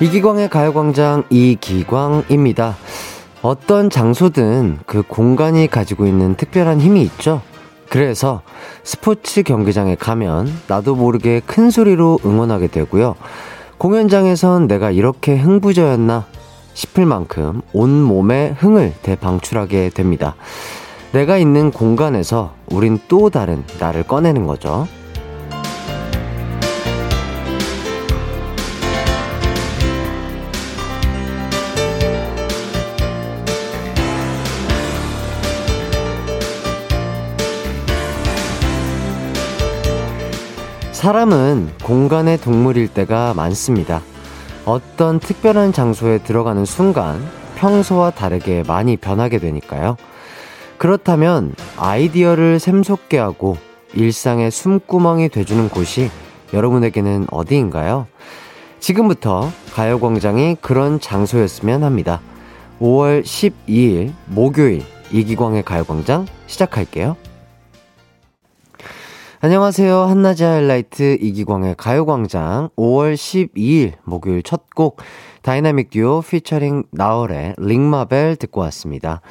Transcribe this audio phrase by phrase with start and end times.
[0.00, 2.74] 이기광의 가요광장 이기광입니다.
[3.42, 7.42] 어떤 장소든 그 공간이 가지고 있는 특별한 힘이 있죠.
[7.90, 8.40] 그래서
[8.82, 13.14] 스포츠 경기장에 가면 나도 모르게 큰 소리로 응원하게 되고요.
[13.76, 16.24] 공연장에선 내가 이렇게 흥부저였나
[16.72, 20.34] 싶을 만큼 온 몸에 흥을 대방출하게 됩니다.
[21.12, 24.86] 내가 있는 공간에서 우린 또 다른 나를 꺼내는 거죠.
[41.00, 44.02] 사람은 공간의 동물일 때가 많습니다.
[44.66, 49.96] 어떤 특별한 장소에 들어가는 순간 평소와 다르게 많이 변하게 되니까요.
[50.76, 53.56] 그렇다면 아이디어를 샘솟게 하고
[53.94, 56.10] 일상의 숨구멍이 돼주는 곳이
[56.52, 58.06] 여러분에게는 어디인가요?
[58.78, 62.20] 지금부터 가요광장이 그런 장소였으면 합니다.
[62.78, 67.16] 5월 12일 목요일 이기광의 가요광장 시작할게요.
[69.42, 70.00] 안녕하세요.
[70.02, 75.00] 한낮의 하이라이트 이기광의 가요광장 5월 12일 목요일 첫 곡
[75.40, 79.22] 다이나믹 듀오 피처링 나얼의 Ring My Bell 듣고 왔습니다.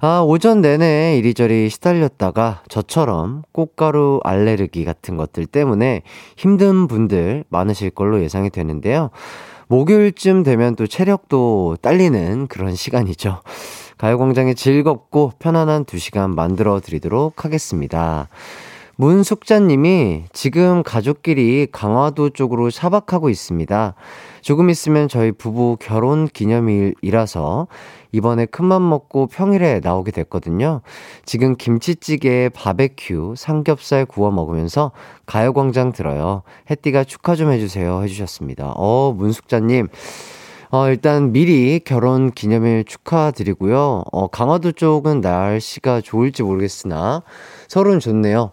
[0.00, 6.02] 아, 오전 내내 이리저리 시달렸다가 저처럼 꽃가루 알레르기 같은 것들 때문에
[6.36, 9.08] 힘든 분들 많으실 걸로 예상이 되는데요.
[9.68, 13.40] 목요일쯤 되면 또 체력도 딸리는 그런 시간이죠.
[13.96, 18.28] 가요광장에 즐겁고 편안한 두 시간 만들어 드리도록 하겠습니다.
[19.00, 23.94] 문숙자님이 지금 가족끼리 강화도 쪽으로 차박하고 있습니다.
[24.42, 27.66] 조금 있으면 저희 부부 결혼 기념일이라서
[28.12, 30.82] 이번에 큰맘 먹고 평일에 나오게 됐거든요.
[31.24, 34.92] 지금 김치찌개에 바베큐, 삼겹살 구워 먹으면서
[35.24, 36.42] 가요광장 들어요.
[36.70, 38.02] 햇띠가 축하 좀 해주세요.
[38.02, 38.74] 해주셨습니다.
[38.76, 39.88] 어, 문숙자님.
[40.72, 44.04] 어, 일단 미리 결혼 기념일 축하드리고요.
[44.12, 47.22] 어, 강화도 쪽은 날씨가 좋을지 모르겠으나
[47.66, 48.52] 서로는 좋네요.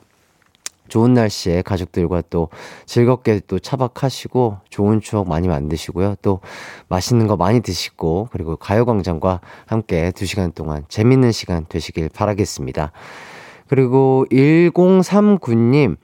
[0.87, 2.49] 좋은 날씨에 가족들과 또
[2.85, 6.15] 즐겁게 또 차박하시고 좋은 추억 많이 만드시고요.
[6.21, 6.41] 또
[6.87, 12.91] 맛있는 거 많이 드시고 그리고 가요광장과 함께 두 시간 동안 재밌는 시간 되시길 바라겠습니다.
[13.67, 15.97] 그리고 1039님,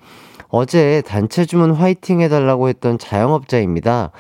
[0.55, 4.11] 어제 단체 주문 화이팅 해달라고 했던 자영업자입니다.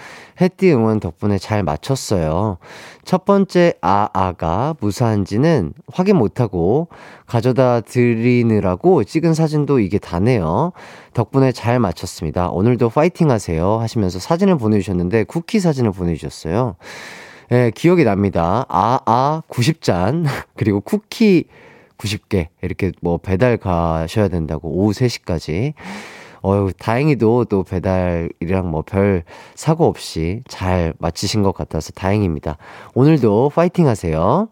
[0.41, 2.57] 해띠 응원 덕분에 잘 맞췄어요.
[3.05, 6.87] 첫 번째 아아가 무사한지는 확인 못하고
[7.27, 10.71] 가져다 드리느라고 찍은 사진도 이게 다네요.
[11.13, 12.49] 덕분에 잘 맞췄습니다.
[12.49, 13.77] 오늘도 파이팅 하세요.
[13.77, 16.77] 하시면서 사진을 보내주셨는데 쿠키 사진을 보내주셨어요.
[17.51, 18.65] 예, 네, 기억이 납니다.
[18.69, 20.25] 아아 90잔
[20.57, 21.45] 그리고 쿠키
[21.99, 25.75] 90개 이렇게 뭐 배달 가셔야 된다고 오후 3시까지
[26.45, 29.23] 어유 다행히도 또 배달이랑 뭐 별
[29.55, 32.57] 사고 없이 잘 마치신 것 같아서 다행입니다.
[32.93, 34.49] 오늘도 파이팅 하세요.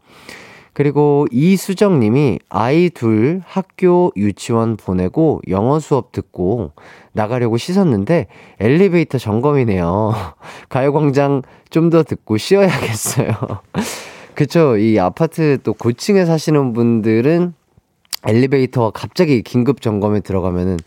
[0.74, 6.72] 그리고 이수정 님이 아이 둘 학교 유치원 보내고 영어 수업 듣고
[7.12, 8.28] 나가려고 씻었는데
[8.60, 10.14] 엘리베이터 점검이네요.
[10.70, 13.34] 가요광장 좀 더 듣고 쉬어야겠어요.
[14.34, 14.78] 그쵸.
[14.78, 17.54] 이 아파트 또 고층에 사시는 분들은
[18.26, 20.78] 엘리베이터가 갑자기 긴급 점검에 들어가면은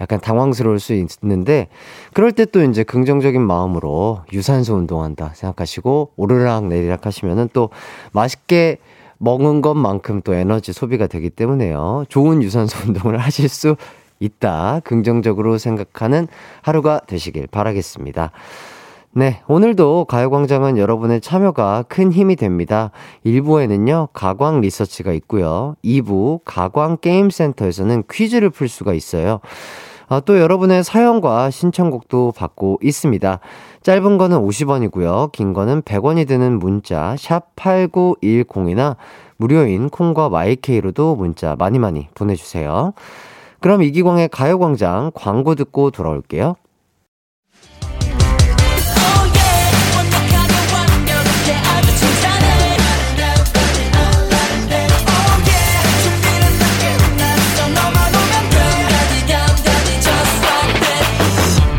[0.00, 1.68] 약간 당황스러울 수 있는데
[2.12, 7.70] 그럴 때 또 이제 긍정적인 마음으로 유산소 운동한다 생각하시고 오르락 내리락 하시면은 또
[8.12, 8.78] 맛있게
[9.18, 12.04] 먹은 것만큼 또 에너지 소비가 되기 때문에요.
[12.08, 13.74] 좋은 유산소 운동을 하실 수
[14.20, 14.80] 있다.
[14.84, 16.28] 긍정적으로 생각하는
[16.62, 18.30] 하루가 되시길 바라겠습니다.
[19.16, 22.90] 네, 오늘도 가요광장은 여러분의 참여가 큰 힘이 됩니다.
[23.24, 25.76] 1부에는요, 가광 리서치가 있고요.
[25.84, 29.38] 2부 가광 게임센터에서는 퀴즈를 풀 수가 있어요.
[30.08, 33.38] 아, 또 여러분의 사연과 신청곡도 받고 있습니다.
[33.84, 35.30] 짧은 거는 50원이고요.
[35.30, 38.96] 긴 거는 100원이 드는 문자 샵 8910이나
[39.36, 42.94] 무료인 콩과 마이케이로도 문자 많이 많이 보내 주세요.
[43.60, 46.56] 그럼 이기광의 가요광장 광고 듣고 돌아올게요.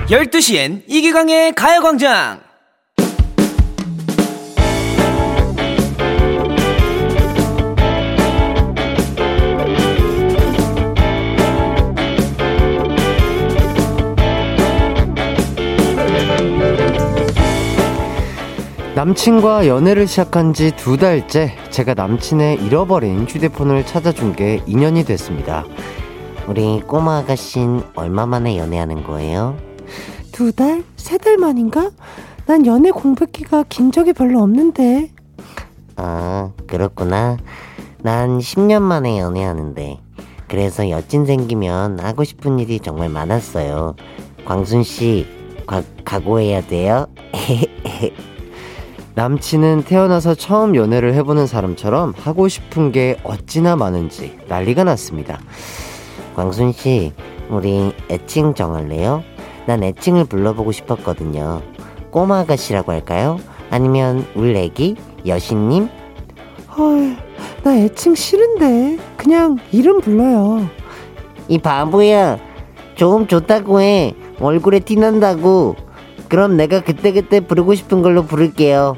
[0.10, 2.40] 12시엔 이기광의 가요광장!
[18.96, 25.66] 남친과 연애를 시작한 지 두 달째 제가 남친의 잃어버린 휴대폰을 찾아준 게 인연이 됐습니다.
[26.48, 29.58] 우리 꼬마 아가씨는 얼마 만에 연애하는 거예요?
[30.36, 30.84] 두 달?
[30.98, 31.92] 세 달 만인가?
[32.46, 35.10] 난 연애 공백기가 긴 적이 별로 없는데.
[35.96, 37.38] 아, 그렇구나.
[38.02, 39.98] 난 10년 만에 연애하는데.
[40.50, 43.96] 그래서 여친 생기면 하고 싶은 일이 정말 많았어요.
[44.44, 45.26] 광순 씨,
[45.66, 47.08] 과, 각오해야 돼요.
[49.16, 55.40] 남친은 태어나서 처음 연애를 해보는 사람처럼 하고 싶은 게 어찌나 많은지 난리가 났습니다.
[56.36, 57.14] 광순 씨,
[57.50, 59.24] 우리 애칭 정할래요?
[59.66, 61.62] 난 애칭을 불러보고 싶었거든요.
[62.12, 63.40] 꼬마 아가씨라고 할까요?
[63.70, 64.96] 아니면 울애기?
[65.26, 65.90] 여신님?
[66.78, 67.18] 헐,
[67.64, 68.98] 나 애칭 싫은데.
[69.18, 70.68] 그냥 이름 불러요.
[71.48, 72.38] 이 바보야.
[72.96, 74.14] 조금 좋다고 해.
[74.40, 75.76] 얼굴에 티난다고.
[76.30, 78.96] 그럼 내가 그때그때 부르고 싶은 걸로 부를게요.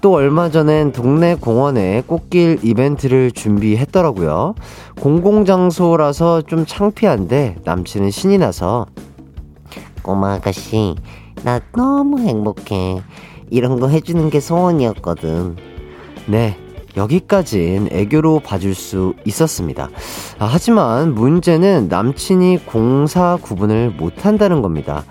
[0.00, 4.54] 또 얼마 전엔 동네 공원에 꽃길 이벤트를 준비했더라고요.
[5.00, 8.86] 공공장소라서 좀 창피한데 남친은 신이 나서
[10.04, 10.94] 꼬마 아가씨,
[11.42, 13.02] 나 너무 행복해.
[13.50, 15.56] 이런 거 해주는 게 소원이었거든.
[16.26, 16.56] 네,
[16.96, 19.88] 여기까진 애교로 봐줄 수 있었습니다.
[20.38, 25.04] 아, 하지만 문제는 남친이 공사 구분을 못한다는 겁니다.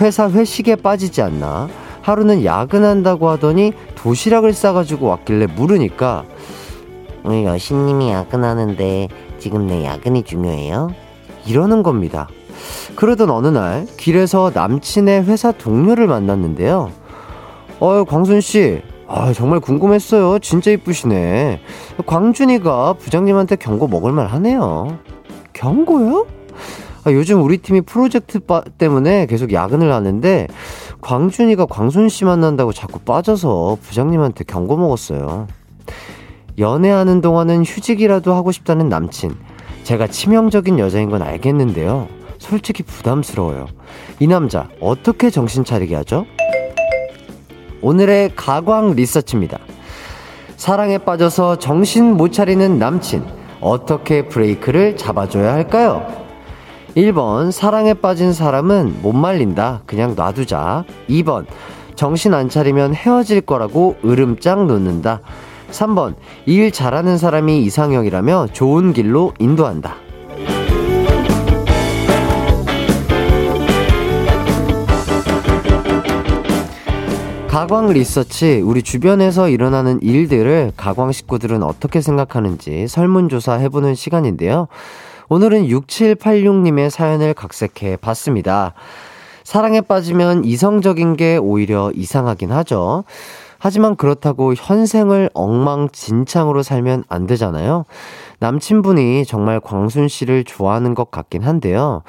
[0.00, 1.68] 회사 회식에 빠지지 않나?
[2.02, 6.24] 하루는 야근한다고 하더니 도시락을 싸가지고 왔길래 물으니까
[7.24, 10.90] 우리 여신님이 야근하는데 지금 내 야근이 중요해요?
[11.46, 12.28] 이러는 겁니다.
[12.94, 16.90] 그러던 어느 날 길에서 남친의 회사 동료를 만났는데요.
[17.80, 20.38] 어유 광순 씨, 아 정말 궁금했어요.
[20.38, 21.60] 진짜 이쁘시네.
[22.06, 24.98] 광준이가 부장님한테 경고 먹을 만 하네요.
[25.52, 26.26] 경고요?
[27.04, 30.48] 아, 요즘 우리 팀이 프로젝트 바, 때문에 계속 야근을 하는데
[31.00, 35.46] 광준이가 광순 씨 만난다고 자꾸 빠져서 부장님한테 경고 먹었어요.
[36.58, 39.36] 연애하는 동안은 휴직이라도 하고 싶다는 남친.
[39.84, 42.08] 제가 치명적인 여자인 건 알겠는데요.
[42.48, 43.66] 솔직히 부담스러워요.
[44.20, 46.26] 이 남자 어떻게 정신 차리게 하죠?
[47.82, 49.58] 오늘의 가광 리서치입니다.
[50.56, 53.24] 사랑에 빠져서 정신 못 차리는 남친.
[53.60, 56.06] 어떻게 브레이크를 잡아줘야 할까요?
[56.96, 59.82] 1번, 사랑에 빠진 사람은 못 말린다.
[59.84, 60.84] 그냥 놔두자.
[61.08, 61.46] 2번,
[61.94, 65.20] 정신 안 차리면 헤어질 거라고 으름장 놓는다.
[65.70, 66.14] 3번,
[66.46, 70.05] 일 잘하는 사람이 이상형이라며 좋은 길로 인도한다.
[77.56, 84.68] 가광 리서치, 우리 주변에서 일어나는 일들을 가광 식구들은 어떻게 생각하는지 설문조사 해보는 시간인데요.
[85.30, 88.74] 오늘은 6786님의 사연을 각색해 봤습니다.
[89.42, 93.04] 사랑에 빠지면 이성적인 게 오히려 이상하긴 하죠.
[93.58, 97.86] 하지만 그렇다고 현생을 엉망진창으로 살면 안 되잖아요.
[98.38, 102.02] 남친분이 정말 광순 씨를 좋아하는 것 같긴 한데요.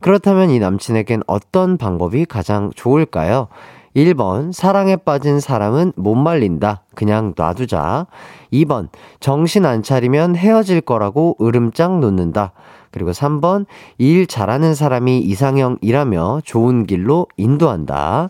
[0.00, 3.48] 그렇다면 이 남친에겐 어떤 방법이 가장 좋을까요?
[3.96, 6.82] 1번, 사랑에 빠진 사람은 못 말린다.
[6.94, 8.06] 그냥 놔두자.
[8.52, 8.90] 2번,
[9.20, 12.52] 정신 안 차리면 헤어질 거라고 으름장 놓는다.
[12.90, 13.64] 그리고 3번,
[13.96, 18.28] 일 잘하는 사람이 이상형이라며 좋은 길로 인도한다.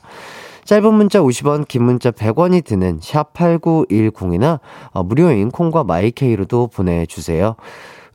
[0.65, 4.61] 짧은 문자 50원, 긴 문자 100원이 드는 샵8910이나
[4.93, 7.57] 어, 무료인 콩과 마이케이로도 보내주세요.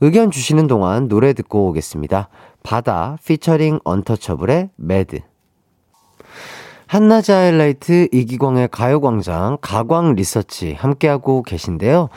[0.00, 2.30] 의견 주시는 동안 노래 듣고 오겠습니다.
[2.62, 5.31] 바다 피처링 언터처블의 Mad.
[6.92, 12.10] 한낮의 하이라이트 이기광의 가요광장 가광 리서치 함께하고 계신데요.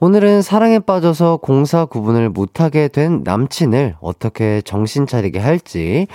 [0.00, 6.06] 오늘은 사랑에 빠져서 공사 구분을 못하게 된 남친을 어떻게 정신 차리게 할지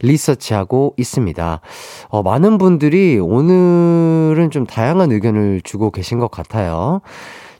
[0.00, 1.60] 리서치하고 있습니다.
[2.08, 7.02] 어, 많은 분들이 오늘은 좀 다양한 의견을 주고 계신 것 같아요.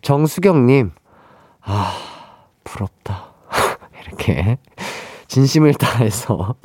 [0.03, 0.91] 정수경님,
[1.63, 1.93] 아,
[2.65, 3.33] 부럽다.
[4.05, 4.59] 이렇게
[5.29, 6.57] 진심을 다해서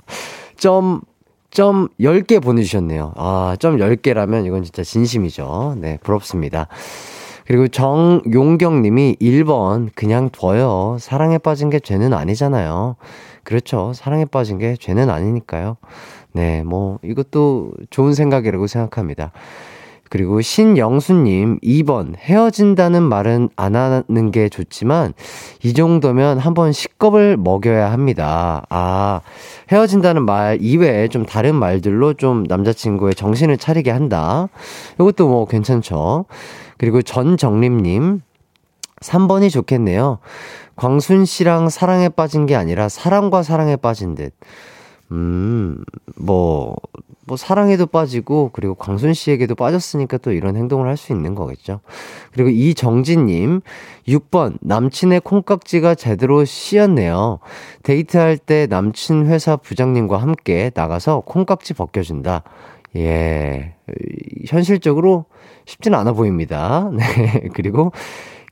[0.57, 1.01] 점,
[1.51, 3.13] 점 10개 보내주셨네요.
[3.15, 5.75] 아, 점 10개라면 이건 진짜 진심이죠.
[5.79, 6.67] 네, 부럽습니다.
[7.45, 10.97] 그리고 정용경 님이 1번, 그냥 둬요.
[10.99, 12.95] 사랑에 빠진 게 죄는 아니잖아요.
[13.43, 13.91] 그렇죠.
[13.95, 15.77] 사랑에 빠진 게 죄는 아니니까요.
[16.31, 19.31] 네, 뭐, 이것도 좋은 생각이라고 생각합니다.
[20.09, 25.13] 그리고 신영수님, 2번, 헤어진다는 말은 안 하는 게 좋지만,
[25.63, 28.65] 이 정도면 한번 식겁을 먹여야 합니다.
[28.69, 29.21] 아,
[29.71, 34.49] 헤어진다는 말 이외에 좀 다른 말들로 좀 남자친구의 정신을 차리게 한다.
[34.95, 36.25] 이것도 뭐 괜찮죠.
[36.77, 38.21] 그리고 전정림님,
[39.01, 40.19] 3번이 좋겠네요.
[40.75, 44.33] 광순 씨랑 사랑에 빠진 게 아니라 사랑과 사랑에 빠진 듯.
[45.11, 45.83] 음,
[46.15, 46.75] 뭐,
[47.25, 51.79] 뭐 사랑에도 빠지고 그리고 광순 씨에게도 빠졌으니까 또 이런 행동을 할 수 있는 거겠죠.
[52.33, 53.61] 그리고 이정진님
[54.07, 57.39] 6번 남친의 콩깍지가 제대로 씌었네요.
[57.83, 62.43] 데이트할 때 남친 회사 부장님과 함께 나가서 콩깍지 벗겨준다.
[62.95, 63.75] 예.
[64.47, 65.25] 현실적으로
[65.65, 66.89] 쉽지는 않아 보입니다.
[66.97, 67.49] 네.
[67.53, 67.91] 그리고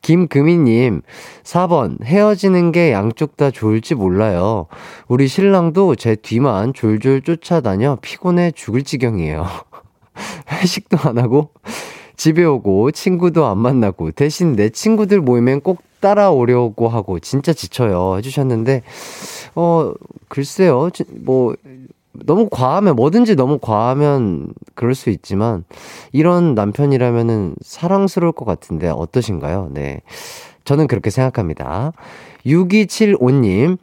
[0.07, 1.01] 김금희님,
[1.43, 4.67] 4번, 헤어지는 게 양쪽 다 좋을지 몰라요.
[5.09, 9.45] 우리 신랑도 제 뒤만 졸졸 쫓아다녀 피곤해 죽을 지경이에요.
[10.49, 11.49] 회식도 안 하고,
[12.15, 18.15] 집에 오고, 친구도 안 만나고, 대신 내 친구들 모이면 꼭 따라오려고 하고, 진짜 지쳐요.
[18.19, 18.83] 해주셨는데,
[19.55, 19.91] 어,
[20.29, 20.89] 글쎄요.
[21.17, 21.53] 뭐,
[22.25, 25.63] 너무 과하면 뭐든지 너무 과하면 그럴 수 있지만
[26.11, 29.69] 이런 남편이라면은 사랑스러울 것 같은데 어떠신가요?
[29.71, 30.01] 네.
[30.63, 31.93] 저는 그렇게 생각합니다.
[32.45, 33.77] 6275님,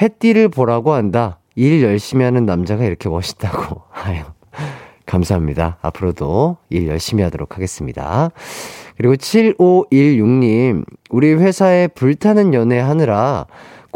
[0.00, 1.38] 해띠를 보라고 한다.
[1.56, 3.82] 일 열심히 하는 남자가 이렇게 멋있다고.
[3.90, 4.22] 아유,
[5.06, 5.78] 감사합니다.
[5.82, 8.30] 앞으로도 일 열심히 하도록 하겠습니다.
[8.96, 13.46] 그리고 7516님, 우리 회사에 불타는 연애 하느라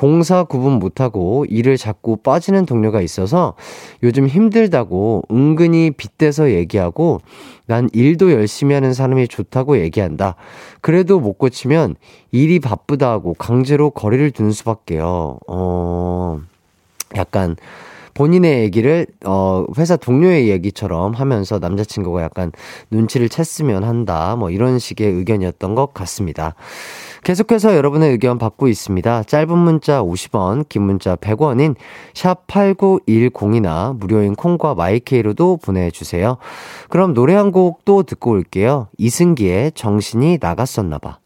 [0.03, 3.55] 공사 구분 못하고 일을 자꾸 빠지는 동료가 있어서
[4.03, 7.21] 요즘 힘들다고 은근히 빗대서 얘기하고
[7.67, 10.35] 난 일도 열심히 하는 사람이 좋다고 얘기한다.
[10.81, 11.95] 그래도 못 고치면
[12.33, 15.39] 일이 바쁘다 하고 강제로 거리를 두는 수밖에요.
[15.47, 16.41] 어,
[17.15, 17.55] 약간
[18.15, 22.53] 본인의 얘기를 어 회사 동료의 얘기처럼 하면서 남자친구가 약간
[22.91, 24.37] 눈치를 챘으면 한다.
[24.37, 26.55] 뭐 이런 식의 의견이었던 것 같습니다.
[27.25, 29.23] 계속해서 여러분의 의견 받고 있습니다.
[29.25, 31.77] 짧은 문자 50원, 긴 문자 100원인
[32.15, 36.39] 샵 8910이나 무료인 콩과 마이케이로도 보내주세요.
[36.89, 38.89] 그럼 노래 한 곡 또 듣고 올게요.
[38.99, 41.19] 이승기의 정신이 나갔었나봐.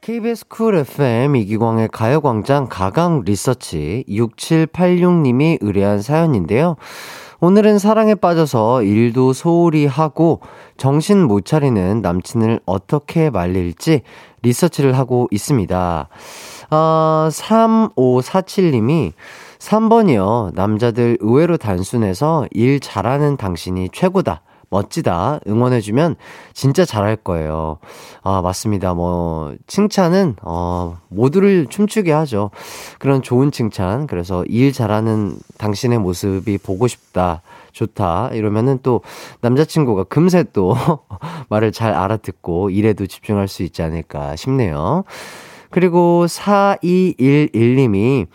[0.00, 6.76] KBS 쿨 FM 이기광의 가요광장 가광 리서치 6786님이 의뢰한 사연인데요.
[7.40, 10.40] 오늘은 사랑에 빠져서 일도 소홀히 하고
[10.76, 14.02] 정신 못 차리는 남친을 어떻게 말릴지
[14.42, 16.08] 리서치를 하고 있습니다.
[16.70, 19.12] 어, 3547님이
[19.58, 20.54] 3번이요.
[20.54, 24.42] 남자들 의외로 단순해서 일 잘하는 당신이 최고다.
[24.72, 25.40] 멋지다.
[25.46, 26.16] 응원해주면
[26.54, 27.78] 진짜 잘할 거예요.
[28.22, 28.94] 아, 맞습니다.
[28.94, 32.50] 뭐, 칭찬은, 어, 모두를 춤추게 하죠.
[32.98, 34.06] 그런 좋은 칭찬.
[34.06, 37.42] 그래서 일 잘하는 당신의 모습이 보고 싶다.
[37.72, 38.30] 좋다.
[38.32, 39.02] 이러면은 또
[39.40, 40.76] 남자친구가 금세 또
[41.48, 45.04] 말을 잘 알아듣고 일에도 집중할 수 있지 않을까 싶네요.
[45.72, 48.26] 그리고 4211님이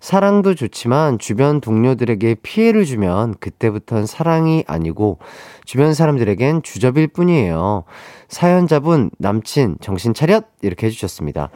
[0.00, 5.18] 사랑도 좋지만 주변 동료들에게 피해를 주면 그때부턴 사랑이 아니고
[5.66, 7.84] 주변 사람들에겐 주접일 뿐이에요.
[8.28, 11.50] 사연자분 남친 정신 차렷 이렇게 해주셨습니다.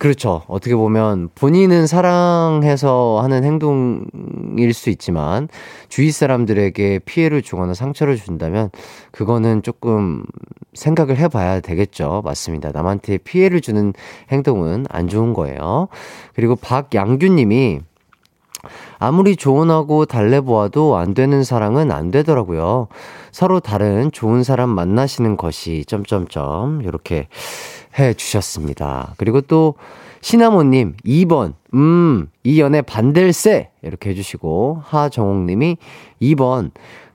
[0.00, 0.44] 그렇죠.
[0.48, 5.46] 어떻게 보면 본인은 사랑해서 하는 행동일 수 있지만
[5.90, 8.70] 주위 사람들에게 피해를 주거나 상처를 준다면
[9.10, 10.24] 그거는 조금
[10.72, 12.22] 생각을 해봐야 되겠죠.
[12.24, 12.72] 맞습니다.
[12.72, 13.92] 남한테 피해를 주는
[14.32, 15.88] 행동은 안 좋은 거예요.
[16.34, 17.80] 그리고 박양규님이
[19.00, 22.86] 아무리 조언하고 달래보아도 안 되는 사랑은 안 되더라고요.
[23.32, 27.26] 서로 다른 좋은 사람 만나시는 것이 점점점 이렇게
[27.98, 29.14] 해 주셨습니다.
[29.16, 29.74] 그리고 또
[30.20, 35.76] 시나모님 2번 음 이 연애 반댈세 이렇게 해주시고 하정옥님이
[36.22, 36.70] 2번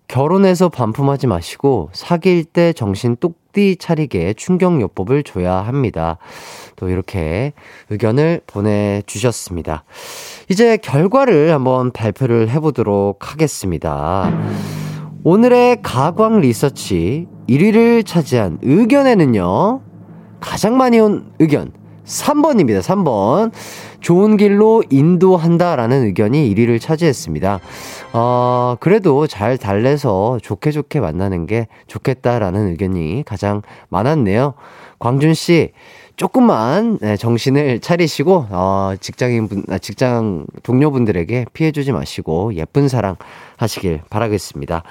[0.07, 6.17] 결혼해서 반품하지 마시고 사귈 때 정신 뚝띠 차리게 충격요법을 줘야 합니다.
[6.75, 7.53] 또 이렇게
[7.89, 9.83] 의견을 보내주셨습니다.
[10.49, 14.31] 이제 결과를 한번 발표를 해보도록 하겠습니다.
[15.23, 19.81] 오늘의 가광 리서치 1위를 차지한 의견에는요,
[20.39, 21.71] 가장 많이 온 의견
[22.05, 22.81] 3번입니다.
[22.81, 23.51] 3번.
[23.99, 27.59] 좋은 길로 인도한다라는 의견이 1위를 차지했습니다.
[28.13, 34.53] 어, 그래도 잘 달래서 좋게 좋게 만나는 게 좋겠다라는 의견이 가장 많았네요.
[34.99, 35.71] 광준 씨,
[36.15, 43.15] 조금만 네, 정신을 차리시고 어, 직장인 분, 아, 직장 동료분들에게 피해 주지 마시고 예쁜 사랑
[43.57, 44.83] 하시길 바라겠습니다.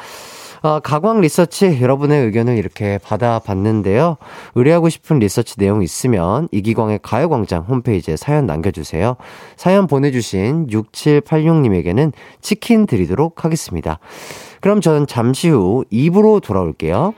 [0.65, 4.17] 어, 가광 리서치 여러분의 의견을 이렇게 받아봤는데요.
[4.55, 9.17] 의뢰하고 싶은 리서치 내용 있으면 이기광의 가요광장 홈페이지에 사연 남겨주세요.
[9.57, 13.99] 사연 보내주신 6786님에게는 치킨 드리도록 하겠습니다.
[14.63, 17.13] 그럼 저는 잠시 후 2부로 돌아올게요.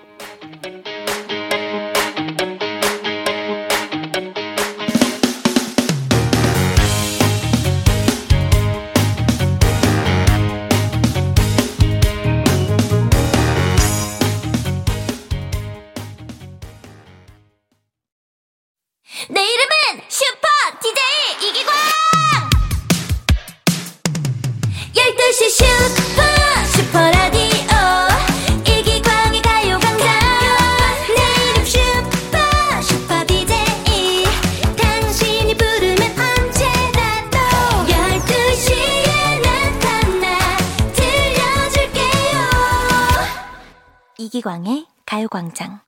[45.26, 45.80] 가요광장.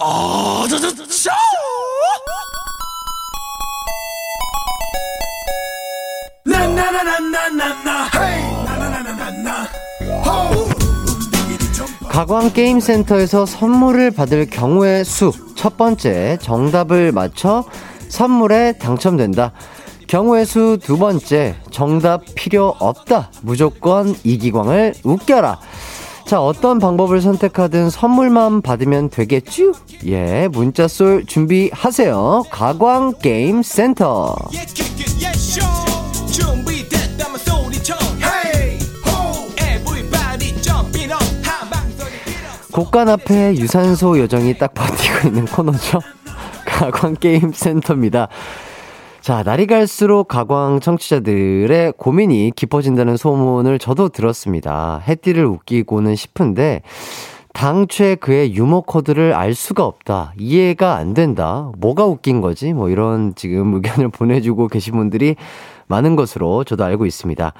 [0.00, 1.30] 아, 저, 저, 저, 저!
[12.08, 15.32] 가광 게임센터에서 선물을 받을 경우의 수.
[15.56, 17.64] 첫 번째, 정답을 맞춰
[18.08, 19.52] 선물에 당첨된다.
[20.06, 23.30] 경우의 수 두 번째, 정답 필요 없다.
[23.42, 25.58] 무조건 이기광을 웃겨라.
[26.26, 29.72] 자, 어떤 방법을 선택하든 선물만 받으면 되겠죠?
[30.06, 32.44] 예, 문자 쏠 준비하세요.
[32.50, 34.34] 가광 게임 센터.
[42.72, 46.00] 곡간 앞에 유산소 요정이 딱 버티고 있는 코너죠.
[46.66, 48.28] 가광 게임 센터입니다.
[49.24, 55.00] 자, 날이 갈수록 가광 청취자들의 고민이 깊어진다는 소문을 저도 들었습니다.
[55.08, 56.82] 해띠를 웃기고는 싶은데,
[57.54, 60.34] 당최 그의 유머 코드를 알 수가 없다.
[60.36, 61.70] 이해가 안 된다.
[61.78, 62.74] 뭐가 웃긴 거지?
[62.74, 65.36] 뭐 이런 지금 의견을 보내주고 계신 분들이
[65.86, 67.54] 많은 것으로 저도 알고 있습니다.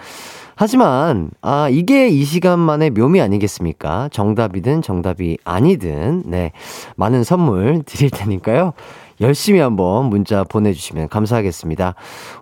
[0.56, 4.10] 하지만, 아, 이게 이 시간만의 묘미 아니겠습니까?
[4.12, 6.52] 정답이든 정답이 아니든, 네.
[6.96, 8.74] 많은 선물 드릴 테니까요.
[9.20, 11.94] 열심히 한번 문자 보내주시면 감사하겠습니다.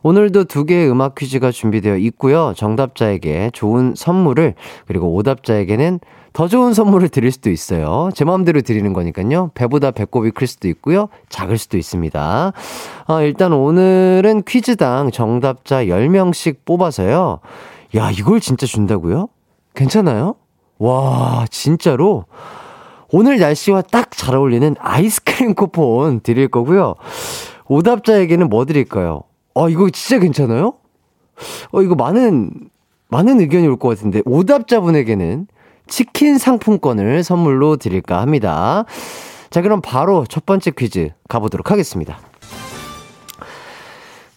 [0.02, 2.52] 오늘도 두 개의 음악 퀴즈가 준비되어 있고요.
[2.56, 4.54] 정답자에게 좋은 선물을,
[4.86, 6.00] 그리고 오답자에게는
[6.32, 8.08] 더 좋은 선물을 드릴 수도 있어요.
[8.14, 9.50] 제 마음대로 드리는 거니까요.
[9.54, 11.08] 배보다 배꼽이 클 수도 있고요.
[11.28, 12.52] 작을 수도 있습니다.
[13.06, 17.40] 아, 일단 오늘은 퀴즈당 정답자 10명씩 뽑아서요.
[17.96, 19.28] 야, 이걸 진짜 준다고요?
[19.74, 20.36] 괜찮아요?
[20.78, 22.24] 와, 진짜로?
[23.12, 26.94] 오늘 날씨와 딱 잘 어울리는 아이스크림 쿠폰 드릴 거고요.
[27.68, 29.22] 오답자에게는 뭐 드릴까요?
[29.54, 30.74] 어, 이거 진짜 괜찮아요?
[31.72, 32.50] 어, 이거 많은,
[33.08, 35.46] 많은 의견이 올 것 같은데, 오답자분에게는
[35.88, 38.84] 치킨 상품권을 선물로 드릴까 합니다.
[39.50, 42.18] 자, 그럼 바로 첫 번째 퀴즈 가보도록 하겠습니다.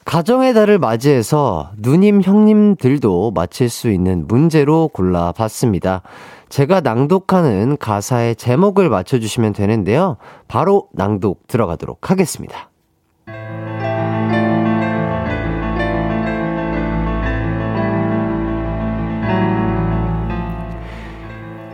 [0.03, 6.01] 가정의 달을 맞이해서 누님, 형님들도 맞힐 수 있는 문제로 골라봤습니다.
[6.49, 10.17] 제가 낭독하는 가사의 제목을 맞춰주시면 되는데요.
[10.47, 12.69] 바로 낭독 들어가도록 하겠습니다.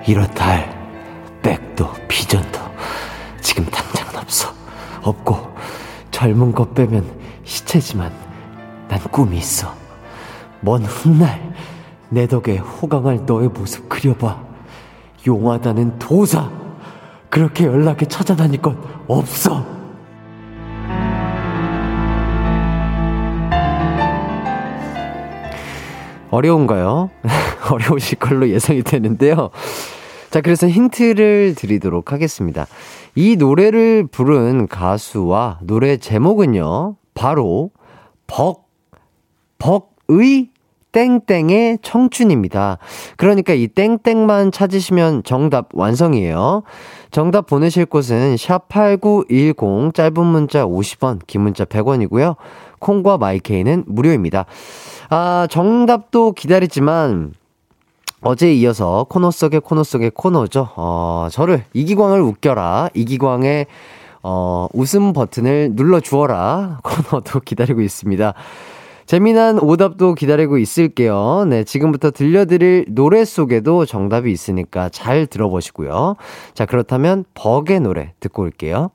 [0.07, 2.59] 이렇다 할 백도 비전도
[3.39, 4.49] 지금 당장은 없어.
[5.03, 5.37] 없고
[6.09, 7.05] 젊은 것 빼면
[7.43, 8.11] 시체지만
[8.87, 9.73] 난 꿈이 있어.
[10.61, 11.53] 먼 훗날
[12.09, 14.50] 내 덕에 호강할 너의 모습 그려봐.
[15.25, 16.49] 용하다는 도사.
[17.29, 18.75] 그렇게 연락에 찾아다닐 것
[19.07, 19.65] 없어.
[26.29, 27.09] 어려운가요?
[27.71, 29.49] 어려우실 걸로 예상이 되는데요.
[30.29, 32.65] 자, 그래서 힌트를 드리도록 하겠습니다.
[33.15, 37.71] 이 노래를 부른 가수와 노래 제목은요, 바로
[38.27, 38.69] 벅,
[39.59, 40.50] 벅의
[40.91, 42.77] 땡땡의 청춘입니다.
[43.17, 46.63] 그러니까 이 땡땡만 찾으시면 정답 완성이에요.
[47.11, 52.35] 정답 보내실 곳은 샵8910 짧은 문자 50원, 긴 문자 100원이고요.
[52.79, 54.45] 콩과 마이케이는 무료입니다.
[55.09, 57.33] 아, 정답도 기다리지만
[58.21, 60.69] 어제에 이어서 코너 속의 코너 속의 코너죠.
[60.75, 62.89] 어, 저를 이기광을 웃겨라.
[62.93, 63.65] 이기광의
[64.23, 66.79] 어, 웃음 버튼을 눌러 주어라.
[66.83, 68.33] 코너도 기다리고 있습니다.
[69.11, 71.43] 재미난 오답도 기다리고 있을게요.
[71.45, 76.15] 네, 지금부터 들려드릴 노래 속에도 정답이 있으니까 잘 들어보시고요.
[76.53, 78.89] 자, 그렇다면 버의 노래 듣고 올게요.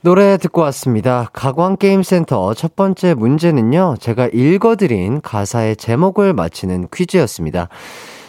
[0.00, 1.28] 노래 듣고 왔습니다.
[1.34, 7.68] 가광게임센터 첫 번째 문제는요, 제가 읽어드린 가사의 제목을 맞히는 퀴즈였습니다.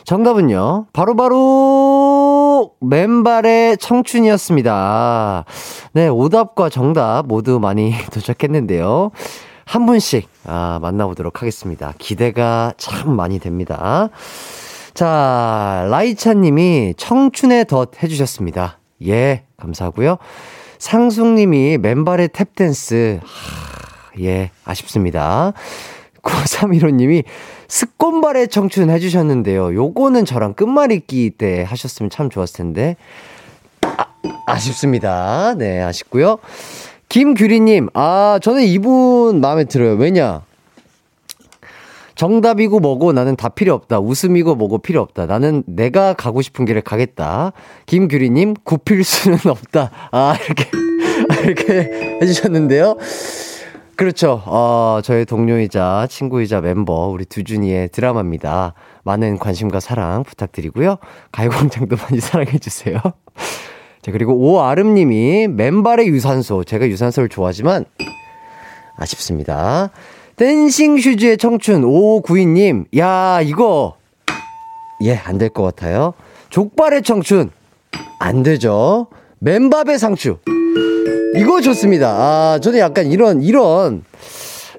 [0.04, 5.46] 정답은요, 바로바로, 바로 맨발의 청춘이었습니다.
[5.94, 9.12] 네, 오답과 정답 모두 많이 도착했는데요.
[9.68, 11.94] 한 분씩, 아, 만나보도록 하겠습니다.
[11.98, 14.10] 기대가 참 많이 됩니다.
[14.94, 18.80] 자, 라이차 님이 청춘의 덫 해주셨습니다.
[19.06, 20.18] 예, 감사하고요.
[20.80, 23.20] 상숙 님이 맨발의 탭댄스.
[23.22, 25.52] 하, 예, 아쉽습니다.
[26.22, 27.24] 9315 님이
[27.68, 29.76] 스콘발의 청춘 해주셨는데요.
[29.76, 32.96] 요거는 저랑 끝말잇기 때 하셨으면 참 좋았을 텐데.
[33.82, 34.06] 아,
[34.46, 35.56] 아쉽습니다.
[35.58, 36.38] 네, 아쉽고요.
[37.10, 39.94] 김규리님, 아, 저는 이분 마음에 들어요.
[39.94, 40.42] 왜냐?
[42.16, 44.00] 정답이고 뭐고 나는 다 필요 없다.
[44.00, 45.28] 웃음이고 뭐고 필요 없다.
[45.28, 47.54] 나는 내가 가고 싶은 길을 가겠다.
[47.86, 49.92] 김규리님, 굽힐 수는 없다.
[50.12, 50.70] 아, 이렇게,
[51.46, 52.98] 이렇게 해주셨는데요.
[53.96, 54.44] 그렇죠.
[54.46, 58.74] 어, 저의 동료이자 친구이자 멤버, 우리 두준이의 드라마입니다.
[59.04, 60.98] 많은 관심과 사랑 부탁드리고요.
[61.32, 63.00] 가요광장도 많이 사랑해주세요.
[64.08, 66.64] 자, 그리고 오아름님이 맨발의 유산소.
[66.64, 67.84] 제가 유산소를 좋아하지만
[68.96, 69.90] 아쉽습니다.
[70.38, 72.86] 댄싱 슈즈의 청춘 5592님.
[72.98, 73.98] 야, 이거
[75.04, 76.14] 예, 안 될 것 같아요.
[76.50, 77.50] 족발의 청춘.
[78.20, 79.08] 안 되죠.
[79.40, 80.38] 맨밥의 상추.
[81.36, 82.08] 이거 좋습니다.
[82.10, 84.04] 아, 저는 약간 이런, 이런,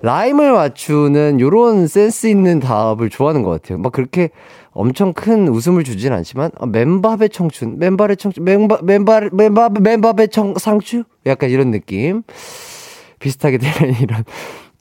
[0.01, 3.77] 라임을 맞추는 요런 센스 있는 답을 좋아하는 것 같아요.
[3.79, 4.31] 막 그렇게
[4.79, 10.55] 엄청 큰 웃음을 주진 않지만, 아, 맨밥의 청춘, 맨발의 청춘, 맨밥, 맨발, 맨밥, 맨밥의 청,
[10.57, 11.03] 상추?
[11.27, 12.23] 약간 이런 느낌.
[13.19, 14.25] 비슷하게 되는 이런,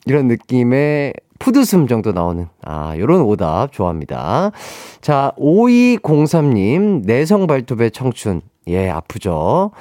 [0.06, 4.52] 이런 느낌의 푸드숨 정도 나오는, 아, 요런 오답 좋아합니다.
[5.02, 8.42] 자, 5203님, 내성 발톱의 청춘.
[8.68, 9.72] 예, 아프죠.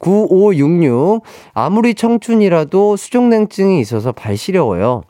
[0.00, 1.22] 9566,
[1.54, 5.00] 아무리 청춘이라도 수족냉증이 있어서 발 시려워요.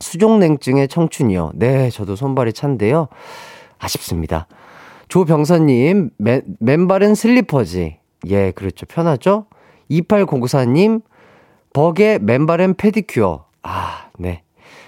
[0.00, 1.52] 수족냉증의 청춘이요.
[1.54, 3.06] 네, 저도 손발이 찬데요.
[3.78, 4.46] 아쉽습니다.
[5.08, 7.98] 조병선님, 맨, 맨발은 슬리퍼지.
[8.28, 8.86] 예, 그렇죠.
[8.86, 9.46] 편하죠?
[9.90, 11.02] 2804님,
[11.72, 13.46] 버게 맨발은 페디큐어.
[13.62, 14.42] 아, 네.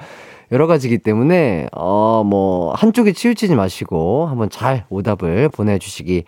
[0.53, 6.25] 여러 가지기 때문에, 어, 뭐, 한쪽에 치우치지 마시고, 한번 잘 오답을 보내주시기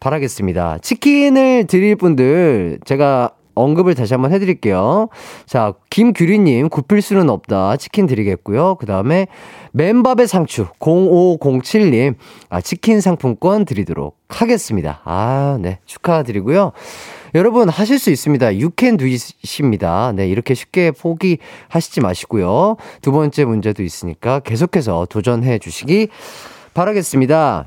[0.00, 0.78] 바라겠습니다.
[0.78, 5.08] 치킨을 드릴 분들, 제가 언급을 다시 한번 해드릴게요.
[5.46, 7.78] 자, 김규리님, 굽힐 수는 없다.
[7.78, 8.76] 치킨 드리겠고요.
[8.76, 9.26] 그 다음에,
[9.72, 12.14] 맨밥의 상추, 0507님,
[12.50, 15.00] 아, 치킨 상품권 드리도록 하겠습니다.
[15.04, 15.78] 아, 네.
[15.86, 16.72] 축하드리고요.
[17.36, 18.56] 여러분, 하실 수 있습니다.
[18.56, 20.12] 유캔 두이십니다.
[20.16, 22.76] 네, 이렇게 쉽게 포기하시지 마시고요.
[23.02, 26.08] 두 번째 문제도 있으니까 계속해서 도전해 주시기
[26.72, 27.66] 바라겠습니다.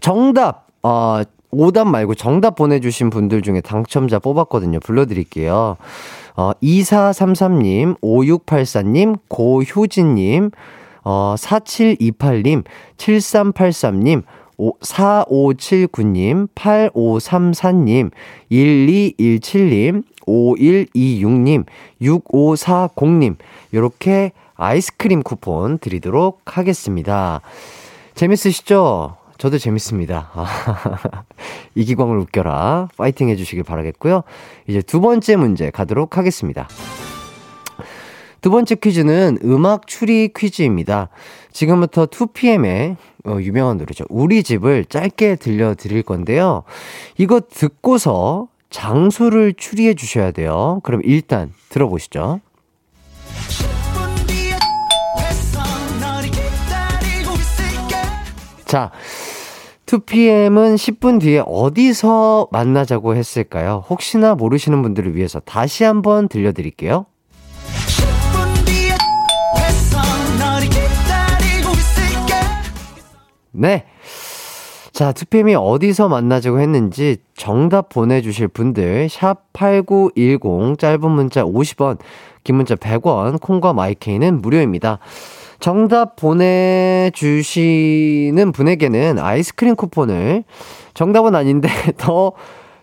[0.00, 1.20] 정답, 어,
[1.50, 4.78] 오답 말고 정답 보내주신 분들 중에 당첨자 뽑았거든요.
[4.78, 5.76] 불러드릴게요.
[6.36, 10.52] 어, 2433님, 5684님, 고효진님,
[11.02, 12.62] 어, 4728님,
[12.98, 14.22] 7383님,
[14.58, 18.10] 4579님, 8534님,
[18.50, 21.64] 1217님, 5126님,
[22.00, 23.36] 6540님,
[23.74, 27.40] 요렇게 아이스크림 쿠폰 드리도록 하겠습니다.
[28.14, 29.16] 재밌으시죠?
[29.38, 30.30] 저도 재밌습니다.
[31.74, 32.88] 이기광을 웃겨라.
[32.96, 34.22] 파이팅 해주시길 바라겠고요.
[34.66, 36.66] 이제 두 번째 문제 가도록 하겠습니다.
[38.40, 41.08] 두 번째 퀴즈는 음악 추리 퀴즈입니다.
[41.52, 44.04] 지금부터 2PM의 어, 유명한 노래죠.
[44.08, 46.62] 우리 집을 짧게 들려드릴 건데요.
[47.18, 50.80] 이거 듣고서 장소를 추리해 주셔야 돼요.
[50.84, 52.40] 그럼 일단 들어보시죠.
[58.64, 58.90] 자,
[59.86, 63.84] 2PM은 10분 뒤에 어디서 만나자고 했을까요?
[63.88, 67.06] 혹시나 모르시는 분들을 위해서 다시 한번 들려드릴게요.
[73.56, 73.84] 네.
[74.92, 81.98] 자, 2PM이 어디서 만나자고 했는지 정답 보내주실 분들, 샵8910, 짧은 문자 50원,
[82.44, 84.98] 긴 문자 100원, 콩과 마이케이는 무료입니다.
[85.58, 87.22] 정답 보내주시는
[88.52, 90.44] 분에게는 아이스크림 쿠폰을
[90.94, 92.32] 정답은 아닌데 더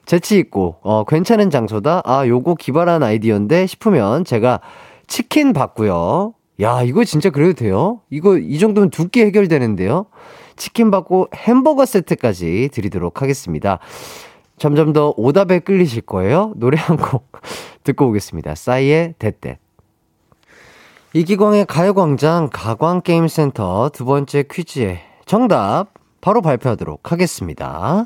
[0.05, 2.01] 재치있고, 어, 괜찮은 장소다?
[2.03, 4.59] 아, 요거 기발한 아이디어인데 싶으면 제가
[5.07, 6.33] 치킨 받고요.
[6.61, 8.01] 야, 이거 진짜 그래도 돼요?
[8.09, 10.05] 이거, 이 정도면 두개 해결되는데요?
[10.55, 13.79] 치킨 받고 햄버거 세트까지 드리도록 하겠습니다.
[14.57, 16.53] 점점 더 오답에 끌리실 거예요.
[16.55, 17.31] 노래 한 곡
[17.83, 18.55] 듣고 오겠습니다.
[18.55, 19.57] 싸이의 대대.
[21.13, 25.87] 이기광의 가요광장 가광게임센터 두 번째 퀴즈의 정답
[26.21, 28.05] 바로 발표하도록 하겠습니다.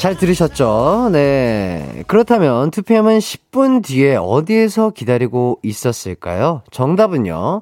[0.00, 1.10] 잘 들으셨죠?
[1.12, 2.04] 네.
[2.06, 6.62] 그렇다면 2PM은 10분 뒤에 어디에서 기다리고 있었을까요?
[6.70, 7.60] 정답은요.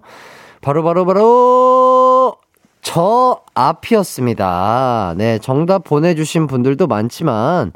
[0.61, 2.37] 바로바로바로 바로 바로
[2.81, 5.14] 저 앞이었습니다.
[5.16, 5.40] 네.
[5.40, 7.72] 정답 보내주신 분들도 많지만,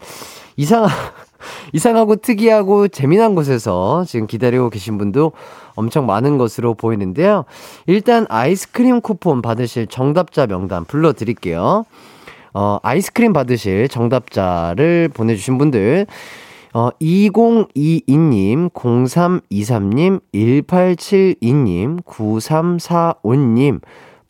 [0.57, 0.87] 이상,
[1.75, 5.33] 이상하고 특이하고 재미난 곳에서 지금 기다리고 계신 분도
[5.75, 7.46] 엄청 많은 것으로 보이는데요.
[7.87, 11.85] 일단 아이스크림 쿠폰 받으실 정답자 명단 불러드릴게요.
[12.55, 16.07] 어, 아이스크림 받으실 정답자를 보내주신 분들,
[16.75, 23.81] 어, 2022님, 0323님, 1872님, 9345님,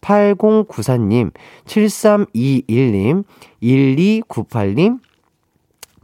[0.01, 1.33] 8094님,
[1.67, 3.25] 7321님,
[3.63, 5.01] 1298님,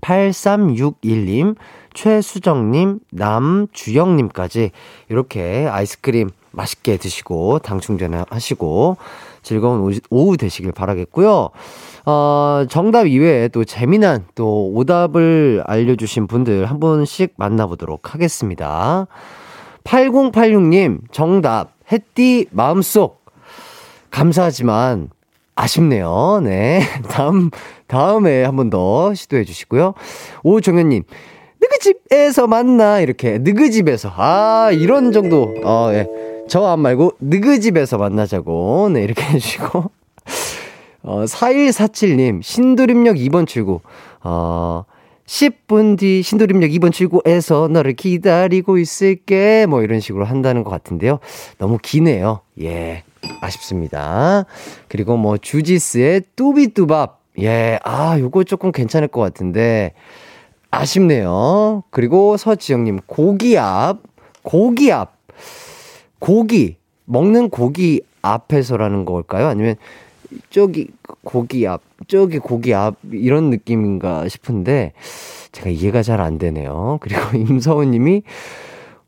[0.00, 1.57] 8361님,
[1.94, 4.70] 최수정님, 남주영님까지
[5.09, 8.96] 이렇게 아이스크림 맛있게 드시고 당 충전 하시고
[9.52, 11.48] 즐거운 오후 되시길 바라겠고요.
[12.04, 19.06] 어, 정답 이외에 또 재미난 또 오답을 알려주신 분들 한 분씩 만나보도록 하겠습니다.
[19.84, 23.24] 8086님, 정답, 햇띠 마음속.
[24.11, 25.08] 감사하지만
[25.54, 26.40] 아쉽네요.
[26.42, 26.80] 네.
[27.08, 27.50] 다음,
[27.87, 29.94] 다음에 한 번 더 시도해 주시고요.
[30.44, 31.02] 오정현님,
[31.61, 33.00] 느그집에서 만나.
[33.00, 34.12] 이렇게, 느그집에서.
[34.14, 35.54] 아, 이런 정도.
[35.64, 36.06] 어, 예.
[36.48, 38.90] 저안 말고, 느그 집에서 만나자고.
[38.92, 39.90] 네, 이렇게 해주시고.
[41.04, 43.80] 어, 4147님, 신도림역 2번 출구.
[44.22, 44.84] 어,
[45.26, 49.66] 10분 뒤 신도림역 2번 출구에서 너를 기다리고 있을게.
[49.66, 51.18] 뭐 이런 식으로 한다는 것 같은데요.
[51.58, 52.40] 너무 기네요.
[52.62, 53.04] 예.
[53.42, 54.46] 아쉽습니다.
[54.88, 57.20] 그리고 뭐 주지스의 뚜비뚜밥.
[57.40, 57.78] 예.
[57.84, 59.92] 아, 요거 조금 괜찮을 것 같은데.
[60.70, 61.84] 아쉽네요.
[61.90, 63.98] 그리고 서지영님, 고기압.
[64.42, 65.16] 고기압.
[66.18, 66.76] 고기.
[67.04, 69.46] 먹는 고기 앞에서라는 걸까요?
[69.46, 69.76] 아니면
[70.50, 70.88] 저기
[71.24, 74.92] 고기 앞, 저기 고기 앞 이런 느낌인가 싶은데
[75.52, 76.98] 제가 이해가 잘 안 되네요.
[77.02, 78.22] 그리고 임서훈 님이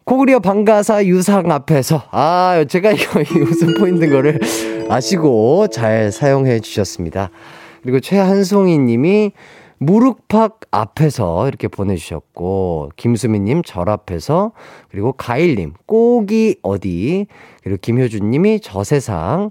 [0.04, 4.40] 고구려 방가사 유상 앞에서 아, 제가 이거 이 웃음 포인트 거를
[4.88, 7.30] 아시고 잘 사용해 주셨습니다.
[7.82, 9.32] 그리고 최한송이 님이
[9.82, 14.52] 무룩팍 앞에서 이렇게 보내주셨고, 김수민님 절 앞에서,
[14.90, 17.26] 그리고 가일님, 꼭이 어디,
[17.62, 19.50] 그리고 김효준님이 저 세상,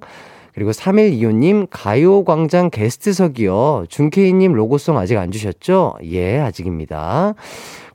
[0.54, 3.86] 그리고 3125님, 가요광장 게스트석이요.
[3.90, 5.96] 준케이님 로고송 아직 안 주셨죠?
[6.04, 7.34] 예, 아직입니다.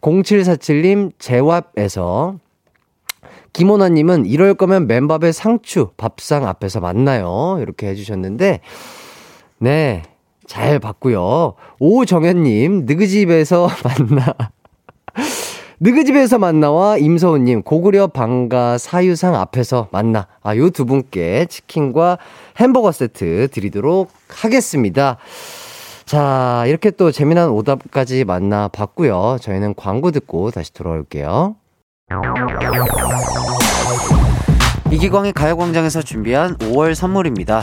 [0.00, 2.36] 0747님, 제왑에서.
[3.52, 7.58] 김호나님은 이럴 거면 맨밥의 상추, 밥상 앞에서 만나요.
[7.60, 8.60] 이렇게 해주셨는데,
[9.58, 10.02] 네,
[10.46, 11.54] 잘 봤고요.
[11.78, 14.34] 오정현님, 느그집에서 만나.
[15.80, 20.26] 느그집에서 만나와 임서훈님, 고구려 방가 사유상 앞에서 만나.
[20.42, 22.18] 아, 요 두 분께 치킨과
[22.58, 25.18] 햄버거 세트 드리도록 하겠습니다.
[26.06, 29.38] 자, 이렇게 또 재미난 오답까지 만나 봤고요.
[29.40, 31.56] 저희는 광고 듣고 다시 돌아올게요.
[34.90, 37.62] 이기광의 가요광장에서 준비한 5월 선물입니다.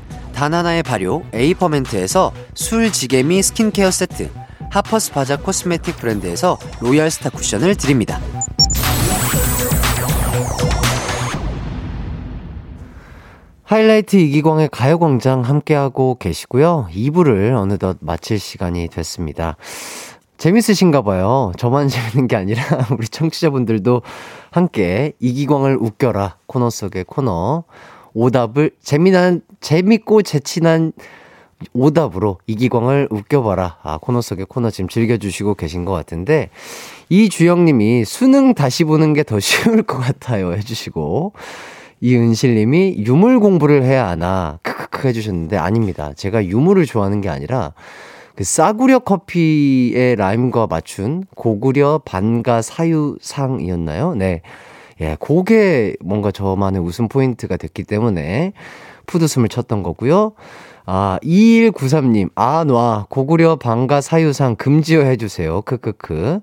[0.41, 4.31] 다나나의 발효 에이퍼멘트에서 술지개미 스킨케어 세트,
[4.71, 8.19] 하퍼스 바자 cosmetic 브랜드에서 로얄 스타 쿠션을 드립니다.
[13.61, 16.87] 하이라이트 이기광의 가요광장 함께하고 계시고요.
[16.91, 19.57] 2부를 어느덧 마칠 시간이 됐습니다.
[20.39, 21.51] 재밌으신가 봐요.
[21.59, 22.63] 저만 재밌는 게 아니라
[22.97, 24.01] 우리 청취자분들도
[24.49, 27.63] 함께 이기광을 웃겨라 코너 속의 코너
[28.13, 30.91] 오답을 재미난 재밌고 재친한
[31.73, 36.49] 오답으로 이기광을 웃겨봐라 아, 코너 속의 코너 지금 즐겨주시고 계신 것 같은데
[37.09, 41.33] 이주영님이 수능 다시 보는 게 더 쉬울 것 같아요 해주시고
[42.01, 46.13] 이은실님이 유물 공부를 해야 하나 크크크 해주셨는데 아닙니다.
[46.15, 47.73] 제가 유물을 좋아하는 게 아니라
[48.35, 54.15] 그 싸구려 커피의 rhyme과 맞춘 고구려 반가 사유상이었나요?
[54.15, 54.41] 네.
[54.99, 58.53] 예, 그게 뭔가 저만의 웃음 포인트가 됐기 때문에
[59.11, 60.33] 푸드숨을 쳤던 거고요.
[60.85, 63.05] 아, 2193님, 아, 놔.
[63.09, 65.61] 고구려 방가 사유상 금지어 해주세요.
[65.61, 66.39] 크크크.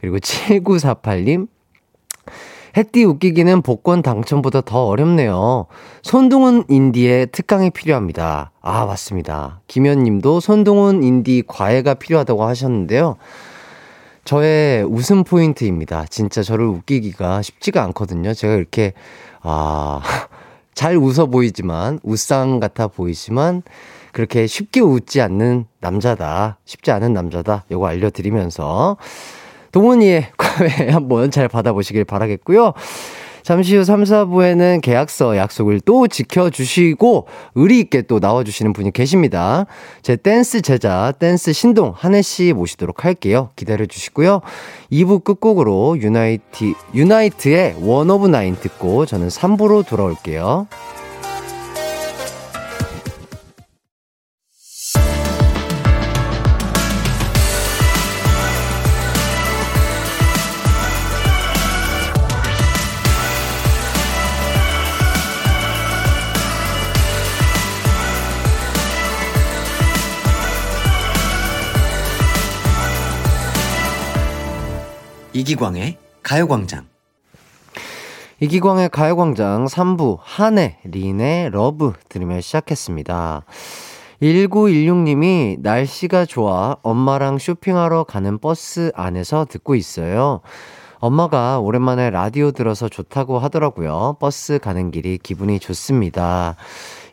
[0.00, 1.48] 그리고 7948님,
[2.76, 5.66] 햇띠 웃기기는 복권 당첨보다 더 어렵네요.
[6.02, 8.52] 손동운 인디의 특강이 필요합니다.
[8.60, 9.60] 아, 맞습니다.
[9.66, 13.16] 김현 님도 손동운 인디 과외가 필요하다고 하셨는데요.
[14.24, 16.04] 저의 웃음 포인트입니다.
[16.08, 18.34] 진짜 저를 웃기기가 쉽지가 않거든요.
[18.34, 18.92] 제가 이렇게,
[19.42, 20.00] 아,
[20.74, 23.62] 잘 웃어 보이지만, 웃상 같아 보이지만,
[24.12, 26.58] 그렇게 쉽게 웃지 않는 남자다.
[26.64, 27.64] 쉽지 않은 남자다.
[27.70, 28.96] 요거 알려드리면서,
[29.72, 32.72] 동훈이의 과외 한번 잘 받아보시길 바라겠고요.
[33.42, 39.66] 잠시 후 3, 4부에는 계약서 약속을 또 지켜주시고 의리있게 또 나와주시는 분이 계십니다.
[40.02, 43.50] 제 댄스 제자, 댄스 신동 한해씨 모시도록 할게요.
[43.56, 44.40] 기다려주시고요.
[44.92, 50.66] 2부 끝곡으로 유나이티, 유나이트의 One of Nine 듣고 저는 3부로 돌아올게요.
[75.50, 76.86] 이기광의 가요광장.
[78.38, 83.42] 이기광의 가요광장 3부 한해 린의 Love 들으며 시작했습니다.
[84.22, 90.40] 1916님이 날씨가 좋아 엄마랑 쇼핑하러 가는 버스 안에서 듣고 있어요.
[91.00, 94.18] 엄마가 오랜만에 라디오 들어서 좋다고 하더라고요.
[94.20, 96.54] 버스 가는 길이 기분이 좋습니다.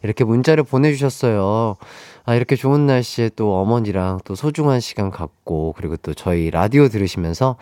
[0.04, 1.76] 이렇게 문자를 보내주셨어요.
[2.30, 7.56] 아, 이렇게 좋은 날씨에 또 어머니랑 또 소중한 시간 갖고, 그리고 또 저희 라디오 들으시면서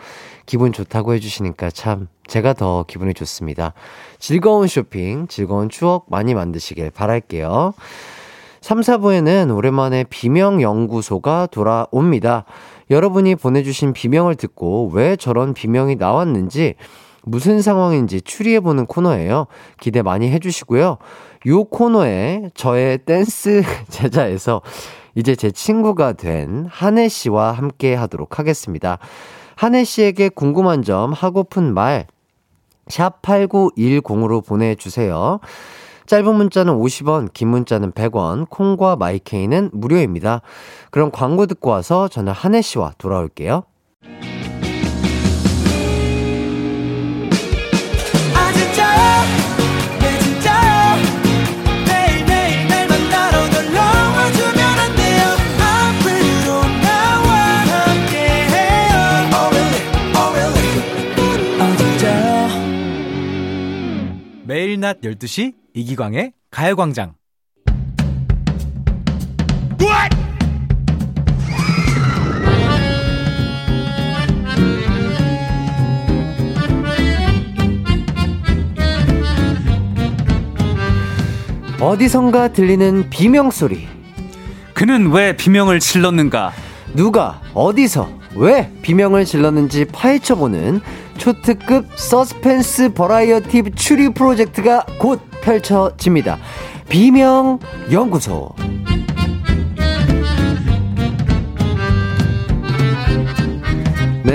[0.44, 3.74] 기분 좋다고 해주시니까 참 제가 더 기분이 좋습니다.
[4.18, 7.74] 즐거운 쇼핑, 즐거운 추억 많이 만드시길 바랄게요.
[8.60, 12.44] 3, 4부에는 오랜만에 비명연구소가 돌아옵니다.
[12.90, 16.74] 여러분이 보내주신 비명을 듣고 왜 저런 비명이 나왔는지,
[17.22, 19.46] 무슨 상황인지 추리해보는 코너예요.
[19.78, 20.98] 기대 많이 해주시고요.
[21.46, 24.62] 요 코너에 저의 댄스 제자에서
[25.14, 28.98] 이제 제 친구가 된 한혜 씨와 함께 하도록 하겠습니다.
[29.56, 32.06] 한혜 씨에게 궁금한 점, 하고픈 말,
[32.88, 35.40] 샵8910으로 보내주세요.
[36.06, 40.42] 짧은 문자는 50원, 긴 문자는 100원, 콩과 마이케이는 무료입니다.
[40.90, 43.64] 그럼 광고 듣고 와서 저는 한혜 씨와 돌아올게요.
[64.46, 67.14] 매일 낮 12시 이기광의 가요광장.
[81.80, 83.88] 어디선가 들리는 비명 소리.
[84.74, 86.52] 그는 왜 비명을 질렀는가?
[86.94, 90.80] 누가 어디서 왜 비명을 질렀는지 파헤쳐보는
[91.16, 96.38] 초특급 서스펜스 버라이어티 추리 프로젝트가 곧 펼쳐집니다.
[96.88, 97.58] 비명
[97.90, 98.54] 연구소.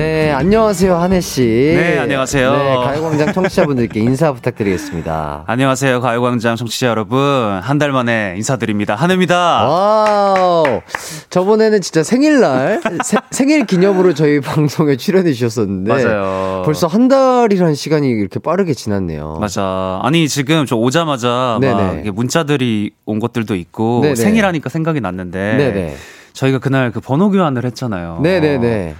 [0.02, 1.42] 네, 안녕하세요, 한해 씨.
[1.44, 2.52] 네, 안녕하세요.
[2.52, 5.44] 네, 가요광장 청취자분들께 인사 부탁드리겠습니다.
[5.46, 6.02] 안녕하세요.
[6.02, 7.20] 가요광장 청취자 여러분.
[7.62, 8.96] 한 달 만에 인사드립니다.
[8.96, 9.36] 한해입니다.
[9.68, 10.82] Wow.
[11.30, 15.94] 저번에는 진짜 생일날, 세- 생일 기념으로 저희 방송에 출연해 주셨었는데.
[15.94, 16.64] 맞아요.
[16.66, 19.38] 벌써 한 달이라는 시간이 이렇게 빠르게 지났네요.
[19.40, 20.00] 맞아.
[20.02, 21.60] 아니, 지금 저 오자마자
[22.12, 24.16] 문자들이 온 것들도 있고 네네.
[24.16, 25.96] 생일하니까 생각이 났는데 네네.
[26.34, 28.20] 저희가 그날 그 번호 교환을 했잖아요.
[28.24, 28.96] 네네네.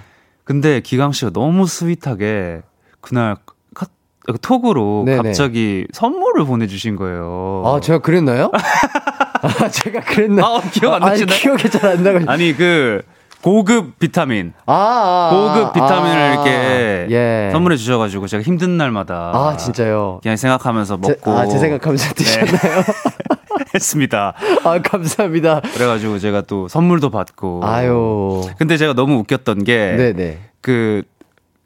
[0.52, 2.60] 근데 기강 씨가 너무 스윗하게
[3.00, 3.36] 그날
[3.74, 3.86] 카,
[4.26, 5.22] 그 톡으로 네네.
[5.22, 7.62] 갑자기 선물을 보내주신 거예요.
[7.64, 8.50] 아, 제가 그랬나요?
[9.40, 10.44] 아, 제가 그랬나?
[10.44, 11.38] 아, 기억 안 아니, 나시나요?
[11.38, 12.30] 기억이 잘 안 나가지고.
[12.30, 13.00] 아니 그
[13.40, 17.48] 고급 비타민, 아, 아, 고급 비타민을 아, 이렇게 예.
[17.50, 20.20] 선물해 주셔가지고 제가 힘든 날마다 아, 진짜요?
[20.22, 21.38] 그냥 생각하면서 제, 먹고 네.
[21.38, 22.82] 아, 제 생각하면서 드셨나요?
[23.74, 24.34] 했습니다.
[24.64, 25.60] 아, 감사합니다.
[25.60, 27.60] 그래가지고 제가 또 선물도 받고.
[27.64, 28.42] 아유.
[28.58, 30.38] 근데 제가 너무 웃겼던 게 네네.
[30.60, 31.02] 그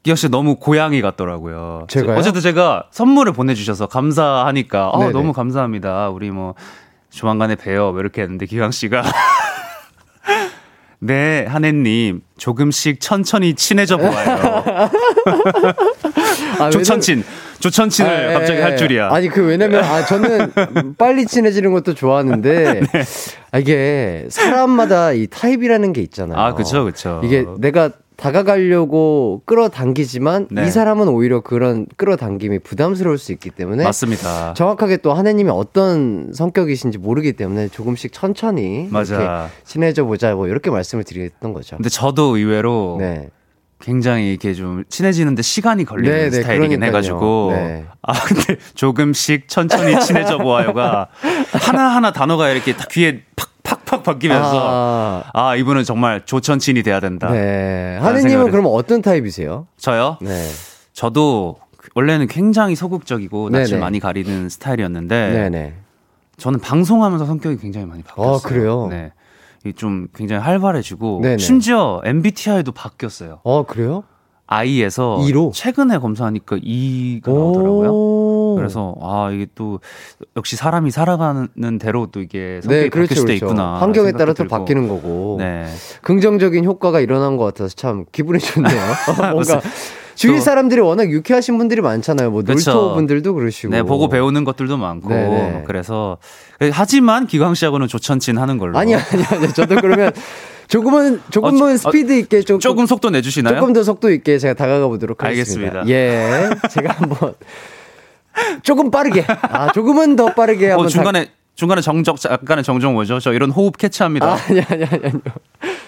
[0.03, 1.87] 기혁 씨 너무 고양이 같더라고요.
[1.89, 2.17] 제가요?
[2.17, 5.13] 어쨌든 제가 선물을 보내주셔서 감사하니까 아, 네네.
[5.13, 6.11] 너무 감사합니다.
[6.11, 6.55] 우리 뭐
[7.11, 7.91] 조만간에 봬요.
[7.93, 9.03] 뭐 이렇게 했는데 기광 씨가
[10.99, 14.65] 네 한혜님 조금씩 천천히 친해져 보아요.
[16.59, 17.23] 아, 조천친.
[17.61, 18.63] 조천친을 아, 예, 갑자기 예.
[18.63, 19.09] 할 줄이야.
[19.11, 20.53] 아니 그 왜냐면 아 저는
[20.99, 23.03] 빨리 친해지는 것도 좋아하는데 네.
[23.53, 26.39] 아, 이게 사람마다 이 타입이라는 게 있잖아요.
[26.39, 27.21] 아, 그쵸, 그쵸.
[27.25, 30.67] 이게 내가 다가가려고 끌어당기지만 네.
[30.67, 34.55] 이 사람은 오히려 그런 끌어당김이 부담스러울 수 있기 때문에 맞습니다.
[34.55, 39.49] 정확하게 또 하느님이 어떤 성격이신지 모르기 때문에 조금씩 천천히 맞아.
[39.65, 41.77] 친해져 보자 뭐 이렇게 말씀을 드렸던 거죠.
[41.77, 43.29] 근데 저도 의외로 네.
[43.79, 46.89] 굉장히 이렇게 좀 친해지는데 시간이 걸리는 네, 네, 스타일이긴 그러니까요.
[46.89, 47.85] 해가지고 네.
[48.01, 51.09] 아 근데 조금씩 천천히 친해져 보아요가
[51.53, 57.01] 하나 하나 단어가 이렇게 다 귀에 팍 팍팍 바뀌면서 아, 아, 이분은 정말 조천친이 돼야
[57.01, 57.31] 된다.
[57.31, 57.99] 네.
[58.01, 59.67] 하느님은 그럼 어떤 타입이세요?
[59.77, 60.19] 저요?
[60.21, 60.49] 네.
[60.93, 61.57] 저도
[61.95, 63.79] 원래는 굉장히 소극적이고 낯을 네네.
[63.81, 65.75] 많이 가리는 스타일이었는데 네네.
[66.37, 68.37] 저는 방송하면서 성격이 굉장히 많이 바뀌었어요.
[68.37, 68.87] 아, 그래요?
[68.89, 69.13] 네.
[69.65, 71.39] 이좀 굉장히 활발해지고 네네.
[71.39, 73.41] 심지어 MBTI도 바뀌었어요.
[73.43, 74.05] 어, 그래요?
[74.49, 75.51] I에서 E로?
[75.53, 77.91] 최근에 검사하니까 E가 나오더라고요.
[77.91, 78.55] 오.
[78.57, 79.81] 그래서 아 이게 또
[80.37, 81.49] 역시 사람이 살아가는
[81.81, 83.47] 대로 또 이게 성격이 네, 그렇죠, 바뀔 수도 그렇죠.
[83.47, 83.75] 있구나.
[83.81, 84.47] 환경에 따라 또.
[84.47, 85.37] 바뀌는 거고.
[85.39, 85.67] 네.
[86.03, 88.81] 긍정적인 효과가 일어난 것 같아서 참 기분이 좋네요.
[89.33, 89.61] 뭔가
[90.17, 92.31] 주위 또- 사람들이 워낙 유쾌하신 분들이 많잖아요.
[92.31, 92.73] 뭐 그쵸.
[92.73, 93.71] 놀토 분들도 그러시고.
[93.73, 95.09] 네, 보고 배우는 것들도 많고.
[95.11, 95.65] 네네.
[95.67, 96.19] 그래서
[96.73, 98.77] 하지만 기광 씨하고는 조천친 하는 걸로.
[98.79, 99.53] 아니 아니 아니.
[99.55, 100.11] 저도 그러면
[100.69, 103.55] 조금은 조금은 어, 저- 스피드 있게 조금 조금 속도 내주시나요?
[103.61, 105.81] 조금 더 속도 있게 제가 다가가 보도록 하겠습니다.
[105.81, 105.89] 알겠습니다.
[105.89, 107.35] 예, 제가 한번
[108.63, 113.19] 조금 빠르게, 아 조금은 더 빠르게 한번 어, 중간에 중간에 정적 약간의 정정 뭐죠?
[113.19, 114.27] 저 이런 호흡 캐치합니다.
[114.27, 115.21] 다, 아, 아니 아니 아니 아니요.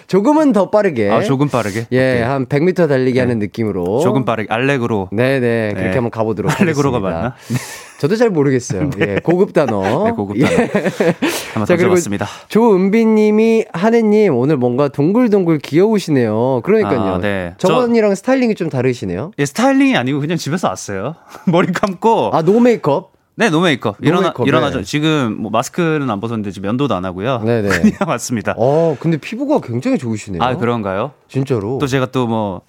[0.07, 1.09] 조금은 더 빠르게.
[1.11, 1.85] 아, 조금 빠르게.
[1.91, 2.21] 예, 오케이.
[2.23, 3.99] 한 100m 달리기 하는 느낌으로.
[3.99, 5.09] 조금 빠르게 알렉으로.
[5.11, 5.93] 네 네 그렇게 네.
[5.93, 7.19] 한번 가 보도록 알레그로가 하겠습니다.
[7.19, 7.35] 맞나?
[7.99, 8.89] 저도 잘 모르겠어요.
[8.99, 9.83] 예, 고급 단어.
[10.05, 10.45] 네, 고급 예.
[10.45, 10.57] 단어.
[10.63, 12.25] 한번 자, 그리고 던져봤습니다.
[12.47, 16.61] 조은비님이 하느님 오늘 뭔가 동글동글 귀여우시네요.
[16.63, 16.99] 그러니까요.
[17.15, 17.53] 아, 네.
[17.59, 19.31] 저번이랑 스타일링이 좀 다르시네요.
[19.37, 21.13] 예, 스타일링이 아니고 그냥 집에서 왔어요.
[21.45, 22.31] 머리 감고.
[22.33, 23.18] 아 no makeup.
[23.39, 23.95] 네, no makeup.
[24.01, 24.79] 일어나 메이크업, 일어나죠.
[24.79, 24.83] 네.
[24.83, 27.39] 지금 뭐 마스크는 안 벗었는데 지금 면도도 안 하고요.
[27.39, 27.69] 네네.
[27.69, 28.53] 그냥 왔습니다.
[28.57, 30.43] 어 근데 피부가 굉장히 좋으시네요.
[30.43, 31.11] 아, 그런가요?
[31.29, 31.77] 진짜로.
[31.79, 32.61] 또 제가 또 뭐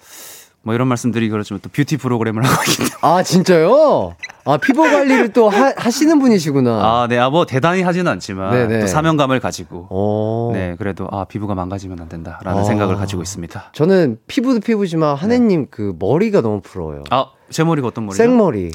[0.63, 4.15] 뭐 이런 말씀드리기 그렇지만 또 뷰티 프로그램을 하고 있기 때문에 아 진짜요?
[4.45, 6.69] 아 피부 관리를 또 하, 하시는 분이시구나.
[6.71, 8.79] 아, 네, 아, 뭐 대단히 하지는 않지만 네네.
[8.81, 10.51] 또 사명감을 가지고 어.
[10.53, 12.63] 네, 그래도 아 피부가 망가지면 안 된다라는 아.
[12.63, 13.71] 생각을 가지고 있습니다.
[13.73, 17.03] 저는 피부도 피부지만 한해 님 그 머리가 너무 부러워요.
[17.09, 18.21] 아, 제 머리가 어떤 머리죠?
[18.21, 18.71] 생머리.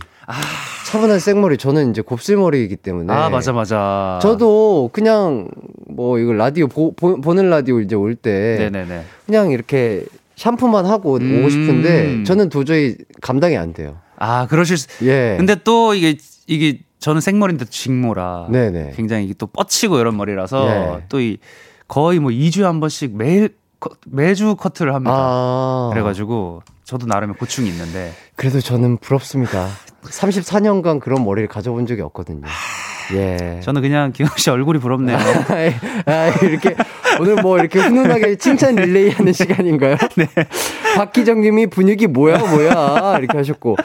[0.87, 1.57] 차분한 생머리.
[1.57, 3.12] 저는 이제 곱슬머리이기 때문에.
[3.12, 4.18] 아, 맞아, 맞아.
[4.22, 5.49] 저도 그냥
[5.89, 6.95] 뭐 이거 라디오 보,
[7.35, 9.05] 는 라디오 이제 올 때 네네네.
[9.27, 10.05] 그냥 이렇게
[10.37, 11.39] 샴푸만 하고 음.
[11.41, 13.97] 오고 싶은데 저는 도저히 감당이 안 돼요.
[14.18, 14.89] 아, 그러실 수.
[15.07, 15.35] 예.
[15.39, 16.16] 근데 또 이게
[16.47, 18.93] 이게 저는 생머리인데 직모라 네네.
[18.97, 21.05] 굉장히 또 뻗치고 이런 머리라서 예.
[21.09, 21.39] 또이
[21.89, 23.51] 거의 뭐 2주에 한 번씩 매일
[23.81, 25.14] 커- 매주 커트를 합니다.
[25.14, 25.91] 아.
[25.93, 29.66] 그래가지고 저도 나름의 고충이 있는데 그래도 저는 부럽습니다.
[30.05, 32.43] 34년간 그런 머리를 가져본 적이 없거든요.
[33.14, 33.61] 예.
[33.62, 35.16] 저는 그냥 기광 씨 얼굴이 부럽네요.
[36.07, 36.76] 아, 이렇게
[37.20, 39.97] 오늘 뭐 이렇게 훈훈하게 칭찬 릴레이 하는 시간인가요?
[40.16, 40.26] 네.
[40.97, 43.76] 박기정 님이 분위기 뭐야 뭐야 이렇게 하셨고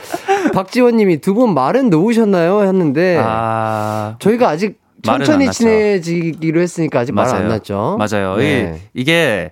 [0.53, 2.63] 박지원 님이 두 분 말은 놓으셨나요?
[2.63, 5.49] 했는데 아 저희가 아직 천천히.
[5.49, 7.47] 친해지기로 했으니까 아직 말 안.
[7.47, 7.97] 났죠.
[7.97, 8.35] 맞아요.
[8.37, 8.79] 네.
[8.93, 9.51] 이, 이게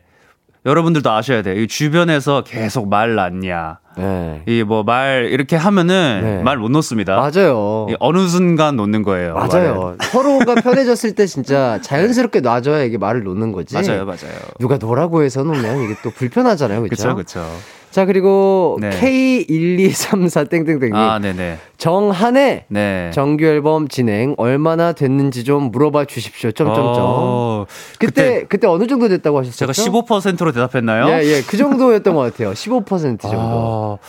[0.65, 1.59] 여러분들도 아셔야 돼요.
[1.59, 3.79] 이 주변에서 계속 말 났냐.
[3.97, 4.43] 네.
[4.45, 6.43] 이뭐 말 이렇게 하면은 네.
[6.43, 7.15] 말못 놓습니다.
[7.15, 7.87] 맞아요.
[7.89, 9.33] 이 어느 순간 놓는 거예요.
[9.35, 9.95] 맞아요.
[10.01, 13.75] 서로가 편해졌을 때 진짜 자연스럽게 놔줘야 이게 말을 놓는 거지.
[13.75, 14.33] 맞아요, 맞아요.
[14.59, 16.81] 누가 놓으라고 해서 놓으면 이게 또 불편하잖아요.
[16.83, 17.15] 그렇죠?
[17.15, 17.59] 그렇죠, 그렇죠.
[17.91, 18.89] 자, 그리고 네.
[18.91, 20.95] K1234 땡땡땡님.
[20.95, 21.57] 아, 네네.
[21.77, 23.09] 정한의 네.
[23.13, 26.51] 정규 앨범 진행 얼마나 됐는지 좀 물어봐 주십시오.
[26.51, 26.83] 점점점.
[26.99, 27.65] 어,
[27.99, 29.71] 그때 그때 어느 정도 됐다고 하셨어요?
[29.71, 31.07] 제가 15%로 대답했나요?
[31.09, 31.41] 예, 예.
[31.41, 32.51] 그 정도였던 것 같아요.
[32.53, 33.99] 15% 정도.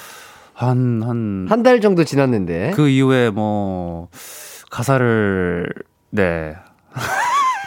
[0.55, 2.73] 아, 한, 한, 한 달 정도 지났는데.
[2.75, 4.09] 그 이후에 뭐,
[4.71, 5.73] 가사를,
[6.11, 6.55] 네.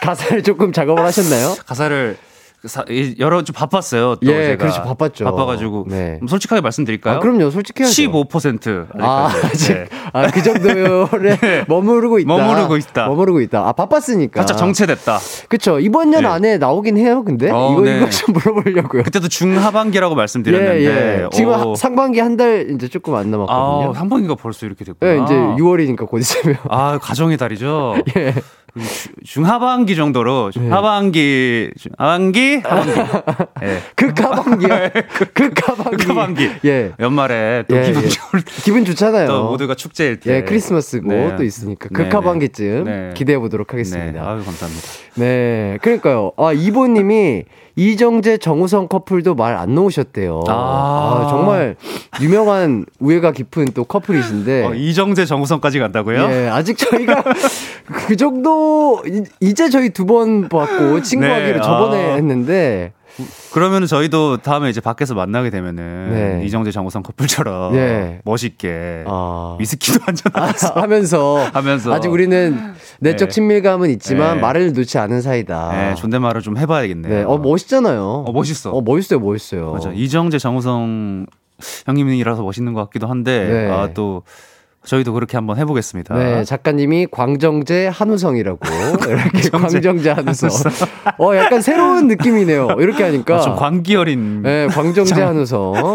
[0.02, 1.54] 가사를 조금 작업을 하셨나요?
[1.66, 2.16] 가사를,
[3.18, 4.16] 여러, 좀 바빴어요.
[4.16, 4.56] 또 예, 제가.
[4.64, 4.82] 그렇죠.
[4.82, 5.24] 바빴죠.
[5.24, 5.86] 바빠가지고.
[5.88, 6.18] 네.
[6.20, 7.16] 뭐 솔직하게 말씀드릴까요?
[7.16, 7.50] 아, 그럼요.
[7.50, 7.92] 솔직해야죠.
[7.92, 8.86] 15%.
[9.00, 12.36] 아, 아직, 아, 그 정도에 머무르고 있다.
[12.36, 12.42] 네.
[12.42, 13.06] 머무르고 있다.
[13.08, 13.68] 머무르고 있다.
[13.68, 14.40] 아, 바빴으니까.
[14.40, 15.18] 살짝 정체됐다.
[15.48, 15.78] 그쵸.
[15.78, 16.28] 이번 년 네.
[16.28, 17.50] 안에 나오긴 해요, 근데.
[17.50, 17.98] 어, 이거, 네.
[17.98, 19.02] 이거 좀 물어보려고요.
[19.04, 20.80] 그때도 중하반기라고 말씀드렸는데.
[20.84, 21.28] 예, 예.
[21.32, 21.72] 지금 오.
[21.72, 23.90] 하- 상반기 한 달 이제 조금 안 남았거든요.
[23.90, 25.08] 아, 상반기가 벌써 이렇게 됐구나.
[25.12, 26.56] 예, 이제 6월이니까 곧 있으면.
[26.68, 27.94] 아, 가정의 달이죠?
[28.16, 28.34] 예.
[28.82, 30.68] 주- 중하반기 정도로 네.
[30.68, 33.00] 하반기 중- 하반기 하반기
[33.62, 33.78] 예.
[33.96, 34.68] 극하반기요.
[35.32, 35.96] 극하반기.
[35.96, 36.50] 극하반기.
[36.64, 36.92] 예.
[36.98, 38.08] 연말에 또 예, 기분 예.
[38.08, 39.26] 좋을 때 기분 좋잖아요.
[39.28, 41.36] 또 모두가 축제일 때 예, 크리스마스고 네.
[41.36, 43.10] 또 있으니까 네, 극하반기쯤 네.
[43.14, 43.72] 기대해 보도록 네.
[43.72, 44.20] 하겠습니다.
[44.20, 44.86] 아유 감사합니다.
[45.16, 46.32] 네, 그러니까요.
[46.36, 47.44] 아 이보님이
[47.76, 50.44] 이정재 정우성 커플도 말 안 놓으셨대요.
[50.48, 50.52] 아.
[50.52, 51.76] 아, 정말
[52.20, 54.64] 유명한 우애가 깊은 또 커플이신데.
[54.64, 56.28] 어, 이정재 정우성까지 간다고요?
[56.30, 57.22] 예, 아직 저희가
[57.86, 58.63] 그 정도
[59.06, 62.14] 이- 이제 저희 두 번 봤고 친구하기로 네, 저번에 아.
[62.14, 62.92] 했는데
[63.52, 66.10] 그러면 저희도 다음에 이제 밖에서 만나게 되면은
[66.40, 66.46] 네.
[66.46, 68.20] 이정재 정우성 커플처럼 네.
[68.24, 73.32] 멋있게 아, 위스키도 한잔 하면서 하면서 하면서 아직 우리는 내적 네.
[73.32, 74.40] 친밀감은 있지만 네.
[74.40, 75.70] 말을 놓지 않은 사이다.
[75.72, 77.14] 네, 존댓말을 좀 해봐야겠네요.
[77.14, 78.24] 네, 어 멋있잖아요.
[78.26, 78.72] 어, 멋있어.
[78.72, 79.72] 어 멋있어요, 멋있어요.
[79.72, 79.90] 맞아.
[79.94, 81.26] 이정재 정우성
[81.86, 83.70] 형님이라서 멋있는 것 같기도 한데 네.
[83.70, 84.22] 아, 또
[84.84, 86.14] 저희도 그렇게 한번 해보겠습니다.
[86.14, 88.58] 네, 작가님이 광정재 한우성이라고
[89.08, 90.50] 이렇게 광정재 한우성.
[91.18, 92.76] 어, 약간 새로운 느낌이네요.
[92.78, 93.36] 이렇게 하니까.
[93.36, 95.94] 아, 좀 광기 어린 네, 광정재 한우성.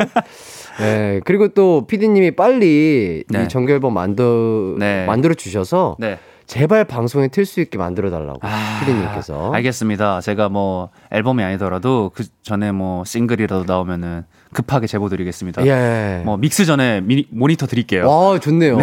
[0.79, 3.43] 네, 그리고 또 PD님이 빨리 네.
[3.43, 5.05] 이 정결범 만들 네.
[5.05, 6.17] 만들어 주셔서 네.
[6.47, 9.51] 제발 방송에 틀 수 있게 만들어 달라고 아, PD님께서.
[9.53, 10.21] 알겠습니다.
[10.21, 14.23] 제가 뭐 앨범이 아니더라도 그 전에 뭐 싱글이라도 나오면은
[14.53, 15.65] 급하게 제보 드리겠습니다.
[15.65, 16.21] 예.
[16.25, 18.09] 뭐 믹스 전에 미니, 모니터 드릴게요.
[18.09, 18.77] 와, 좋네요.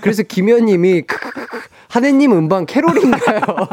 [0.00, 1.02] 그래서 김현 님이
[1.92, 3.40] 한해 님 음반 캐롤인가요?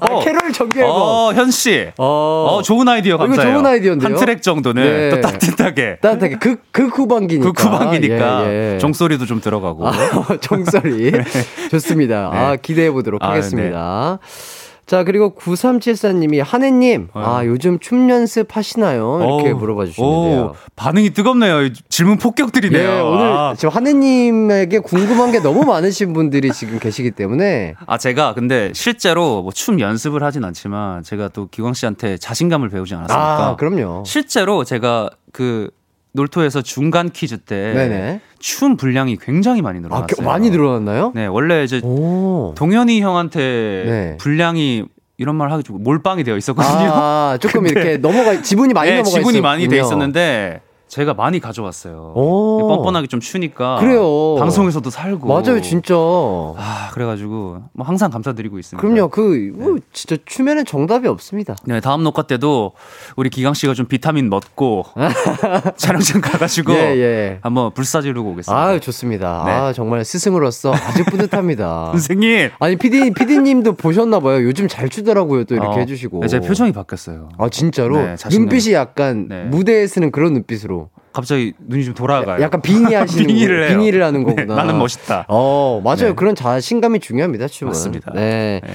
[0.00, 0.20] 아, 어.
[0.24, 0.90] 캐롤 정규앨범.
[0.90, 1.88] 어, 현 씨.
[1.98, 3.52] 어, 어, 좋은 아이디어 이거 감사해요.
[3.54, 4.08] 좋은 아이디어인데요?
[4.08, 5.10] 한 트랙 정도는 네.
[5.10, 5.98] 또 따뜻하게.
[6.00, 7.52] 따뜻하게 극, 극 후반기니까.
[7.52, 8.78] 그 후반기니까 예, 예.
[8.78, 9.86] 종소리도 좀 들어가고.
[9.86, 9.92] 아,
[10.40, 11.12] 종소리.
[11.70, 12.30] 좋습니다.
[12.32, 12.38] 네.
[12.38, 14.18] 아, 기대해 보도록 아, 하겠습니다.
[14.86, 19.18] 자, 그리고 9374님이 하네님, 아, 요즘 춤 연습 하시나요?
[19.22, 20.40] 이렇게 어우, 물어봐 주시는데요.
[20.42, 21.70] 오, 반응이 뜨겁네요.
[21.88, 22.82] 질문 폭격들이네요.
[22.94, 23.54] 네, 오늘 아.
[23.56, 27.74] 지금 하네님에게 궁금한 게 너무 많으신 분들이 지금 계시기 때문에.
[27.86, 32.94] 아, 제가 근데 실제로 뭐 춤 연습을 하진 않지만 제가 또 기광 씨한테 자신감을 배우지
[32.94, 33.46] 않았습니까?
[33.48, 34.02] 아, 그럼요.
[34.04, 35.70] 실제로 제가 그
[36.18, 38.20] 놀토에서 중간 퀴즈 때 네네.
[38.38, 40.06] 춤 분량이 굉장히 많이 아, 늘어났어요.
[40.16, 41.12] 그- 많이 늘어났나요?
[41.14, 42.54] 네, 원래 이제 오.
[42.56, 43.38] 동현이 형한테
[43.86, 44.16] 네.
[44.18, 44.84] 분량이
[45.18, 46.90] 이런 말 하기 좀 몰빵이 되어 있었거든요.
[46.92, 49.86] 아, 조금 이렇게 넘어가, 지분이 많이 네, 넘어가 지분이 많이 돼 있었군요.
[49.88, 52.12] 있었는데 제가 많이 가져왔어요.
[52.14, 52.68] 오.
[52.68, 54.36] 뻔뻔하게 좀 추니까 그래요.
[54.38, 55.94] 방송에서도 살고 맞아요, 진짜.
[55.96, 58.80] 아, 그래가지고 뭐 항상 감사드리고 있습니다.
[58.80, 61.56] 그럼요, 그, 뭐, 진짜 춤에는 정답이 없습니다.
[61.64, 62.72] 네, 다음 녹화 때도
[63.16, 64.84] 우리 기강 씨가 좀 비타민 먹고
[65.76, 67.38] 촬영장 가가지고 예, 예.
[67.42, 68.56] 한번 불사지르고 오겠습니다.
[68.56, 69.42] 아 좋습니다.
[69.46, 69.52] 네.
[69.52, 71.90] 아, 정말 스승으로서 아주 뿌듯합니다.
[71.92, 72.50] 선생님.
[72.60, 74.44] 아니, PD, PD님도 보셨나 봐요.
[74.44, 75.44] 요즘 잘 추더라고요.
[75.44, 76.20] 또 이렇게 어, 해주시고.
[76.20, 77.30] 네, 제 표정이 바뀌었어요.
[77.38, 77.96] 아, 진짜로?
[77.96, 79.44] 네, 눈빛이 약간 네.
[79.44, 80.83] 무대에 쓰는 그런 눈빛으로.
[81.14, 82.42] 갑자기 눈이 좀 돌아가요.
[82.42, 83.78] 약간 빙의하시는 빙의를 거- 해요.
[83.78, 84.56] 빙의를 하는 네, 거구나.
[84.56, 85.24] 나는 멋있다.
[85.28, 86.08] 어, 맞아요.
[86.08, 86.12] 네.
[86.14, 87.70] 그런 자신감이 중요합니다, 춤은.
[87.70, 88.12] 맞습니다.
[88.14, 88.60] 네.
[88.62, 88.74] 네.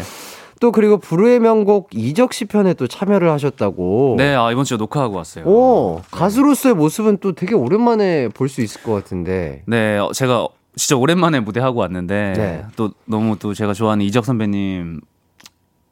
[0.62, 4.16] 또 그리고 불후의 명곡 이적 시 편에 또 참여를 하셨다고.
[4.18, 5.46] 네, 아, 이번 주에 녹화하고 왔어요.
[5.46, 9.62] 오, 가수로서의 모습은 또 되게 오랜만에 볼 수 있을 것 같은데.
[9.68, 12.64] 네, 어, 제가 진짜 오랜만에 무대 하고 왔는데 네.
[12.76, 15.00] 또 너무 또 제가 좋아하는 이적 선배님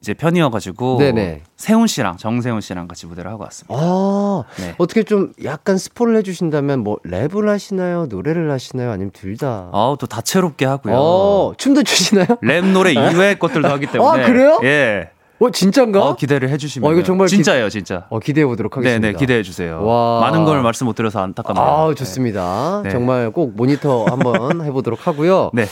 [0.02, 1.42] 이제 편이어가지고 네네.
[1.56, 3.74] 세훈 씨랑 정세훈 씨랑 같이 무대를 하고 왔습니다.
[3.76, 4.76] 아, 네.
[4.78, 8.06] 어떻게 좀 약간 스포를 해주신다면 뭐 랩을 하시나요?
[8.08, 8.92] 노래를 하시나요?
[8.92, 9.70] 아니면 둘 다?
[9.74, 10.94] 아우 또 다채롭게 하고요.
[10.96, 12.28] 어, 춤도 추시나요?
[12.42, 14.24] 랩 노래 이외의 것들도 하기 때문에.
[14.24, 14.60] 아, 그래요?
[14.64, 15.10] 예.
[15.40, 16.02] 어, 진짠가?
[16.04, 16.90] 어, 기대를 해주시면.
[16.90, 18.06] 어, 이거 정말 기- 진짜예요, 진짜.
[18.10, 19.08] 어, 기대해 보도록 하겠습니다.
[19.08, 19.84] 네네, 기대해 주세요.
[19.86, 20.20] 와.
[20.22, 21.64] 많은 걸 말씀 못 드려서 안타깝네요.
[21.64, 22.82] 아, 좋습니다.
[22.84, 22.90] 네.
[22.90, 25.52] 정말 꼭 모니터 한번 해보도록 하고요.
[25.54, 25.66] 네.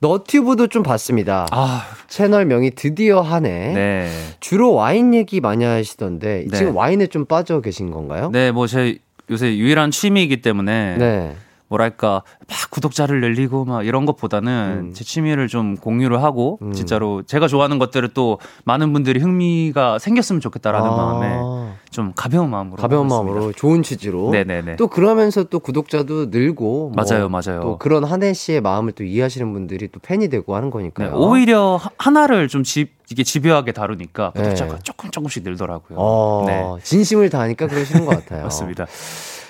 [0.00, 1.46] 너튜브도 좀 봤습니다.
[1.50, 3.72] 아, 채널명이 드디어 하네.
[3.74, 4.10] 네.
[4.40, 6.56] 주로 와인 얘기 많이 하시던데 네.
[6.56, 8.30] 지금 와인에 좀 빠져 계신 건가요?
[8.32, 8.98] 네, 뭐 제
[9.30, 11.36] 요새 유일한 취미이기 때문에 네.
[11.68, 14.92] 뭐랄까 막 구독자를 늘리고 막 이런 것보다는 음.
[14.94, 16.72] 제 취미를 좀 공유를 하고 음.
[16.72, 22.76] 진짜로 제가 좋아하는 것들을 또 많은 분들이 흥미가 생겼으면 좋겠다라는 아, 마음에 좀 가벼운 마음으로
[22.76, 23.06] 가벼운.
[23.08, 24.76] 마음으로 좋은 취지로 네네네.
[24.76, 27.60] 또 그러면서 또 구독자도 늘고 뭐 맞아요, 맞아요.
[27.60, 31.14] 또 그런 한혜 씨의 마음을 또 이해하시는 분들이 또 팬이 되고 하는 네, 거니까요.
[31.16, 34.42] 오히려 하- 하나를 좀 집, 이게 집요하게 다루니까 네.
[34.42, 35.98] 구독자가 조금 조금씩 늘더라고요.
[35.98, 36.64] 어, 네.
[36.82, 38.44] 진심을 다하니까 그러시는 것 같아요.
[38.48, 38.86] 맞습니다.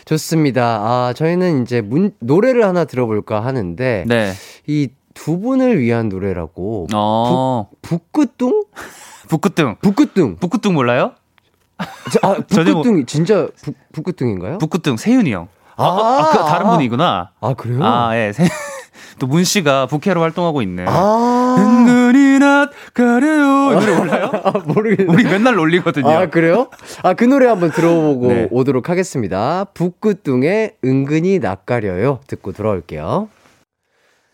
[0.08, 0.62] 좋습니다.
[0.80, 4.32] 아, 저희는 이제 문, 노래를 하나 들어볼까 하는데 네.
[4.66, 8.64] 이두 분을 위한 노래라고 어, 북구뚱?
[9.28, 9.76] 북구뚱.
[9.82, 10.36] 북구뚱.
[10.36, 11.12] 북구뚱 몰라요?
[12.10, 14.56] 저- 아, 전혀 뭐- 북구뚱 진짜 북, 북구뚱인가요?
[14.58, 15.48] 북구뚱 세윤이 형.
[15.76, 16.70] 아, 아, 아, 그 다른 아.
[16.70, 17.30] 분이구나.
[17.38, 17.84] 아, 그래요?
[17.84, 18.32] 아, 예.
[18.32, 18.48] 세-
[19.20, 20.86] 또문 씨가 부캐로 활동하고 있네.
[20.88, 21.37] 아.
[21.58, 23.72] 은근히 낯가려요.
[23.72, 24.30] 이 노래 몰라요?
[24.44, 25.12] 아, 모르겠네.
[25.12, 26.08] 우리 맨날 놀리거든요.
[26.08, 26.68] 아, 그래요?
[27.02, 28.48] 아, 그 노래 한번 들어보고 네.
[28.50, 29.64] 오도록 하겠습니다.
[29.74, 32.20] 북구뚱의 은근히 낯가려요.
[32.26, 33.28] 듣고 돌아올게요.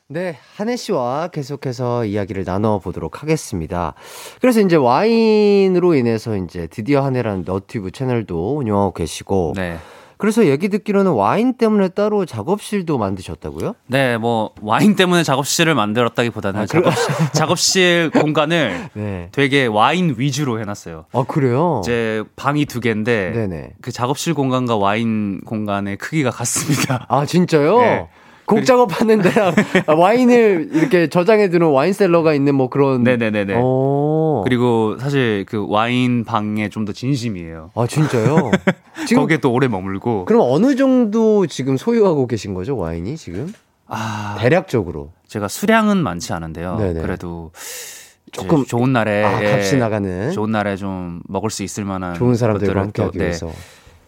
[0.07, 3.95] 네, 한혜 씨와 계속해서 이야기를 나눠보도록 하겠습니다.
[4.41, 9.55] 그래서 이제 와인으로 인해서 이제 드디어 한혜라는 너튜브 채널도 운영하고 계시고.
[9.57, 9.79] 네.
[10.17, 13.75] 그래서 얘기 듣기로는 와인 때문에 따로 작업실도 만드셨다고요?
[13.87, 19.29] 네, 뭐 와인 때문에 작업실을 만들었다기보다는 아, 작업실, 작업실 공간을 네.
[19.33, 21.07] 되게 와인 위주로 해놨어요.
[21.12, 21.81] 아, 그래요?
[21.83, 23.71] 이제 방이 두 개인데 네네.
[23.81, 27.07] 그 작업실 공간과 와인 공간의 크기가 같습니다.
[27.09, 27.79] 아, 진짜요?
[27.81, 28.09] 네.
[28.47, 29.55] 곡 작업하는 데랑
[29.99, 33.03] 와인을 이렇게 저장해 두는 와인셀러가 있는 뭐 그런.
[33.03, 33.55] 네네네네.
[33.57, 34.42] 오.
[34.45, 37.70] 그리고 사실 그 와인 방에 좀 더 진심이에요.
[37.74, 38.51] 아, 진짜요?
[39.09, 40.26] 지금 거기에 또 오래 머물고.
[40.26, 43.53] 그럼 어느 정도 지금 소유하고 계신 거죠, 와인이 지금?
[43.86, 45.12] 아, 대략적으로.
[45.26, 46.76] 제가 수량은 많지 않은데요.
[46.76, 47.01] 네네.
[47.01, 47.53] 그래도
[48.32, 52.80] 조금- 좋은 날에 아, 값이 나가는 좋은 날에 좀 먹을 수 있을 만한 좋은 사람들과
[52.80, 53.51] 함께 또, 하기 네, 위해서.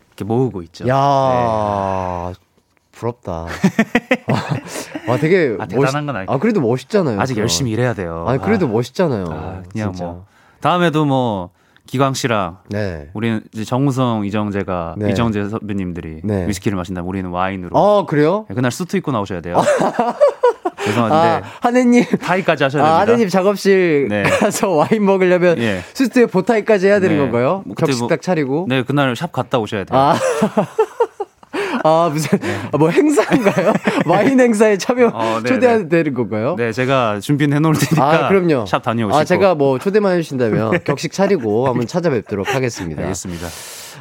[0.08, 0.86] 이렇게 모으고 있죠.
[0.88, 2.32] 야
[2.96, 3.46] 부럽다.
[5.08, 6.32] 아, 되게 아, 대단한 건 아니고.
[6.32, 7.20] 아, 그래도 멋있잖아요.
[7.20, 7.42] 아직 그럼.
[7.42, 8.24] 열심히 일해야 돼요.
[8.26, 9.24] 아니, 그래도 아, 멋있잖아요.
[9.30, 10.04] 아, 그냥 진짜.
[10.04, 10.24] 뭐
[10.60, 11.50] 다음에도 뭐
[11.86, 13.08] 기광 씨랑 네.
[13.14, 15.10] 우리는 이제 정우성, 이정재가 네.
[15.10, 16.48] 이정재 선배님들이 네.
[16.48, 17.76] 위스키를 마신다면 우리는 와인으로.
[17.76, 18.46] 어, 그래요?
[18.48, 19.56] 네, 그날 수트 입고 나오셔야 돼요.
[20.84, 22.04] 죄송한데 아, 하느님.
[22.04, 23.12] 타이까지 하셔야 아, 됩니다.
[23.12, 24.22] 하느님 작업실 네.
[24.22, 25.80] 가서 와인 먹으려면 예.
[25.94, 27.22] 수트에 보타이까지 해야 되는 네.
[27.22, 27.62] 건가요?
[27.66, 28.66] 뭐 격식 뭐- 딱 차리고.
[28.68, 29.98] 네, 그날 샵 갔다 오셔야 돼요.
[29.98, 30.14] 아.
[31.86, 32.56] 아, 무슨, 네.
[32.72, 33.72] 아, 뭐 행사인가요?
[34.06, 36.56] 와인 행사에 참여, 어, 네, 초대해야 되는 건가요?
[36.58, 38.66] 네, 제가 준비해 놓을 테니까 아, 그럼요.
[38.66, 39.16] 샵 다녀오시고.
[39.16, 43.02] 아, 제가 뭐 초대만 해주신다면 격식 차리고 한번 찾아뵙도록 하겠습니다.
[43.02, 43.46] 알겠습니다.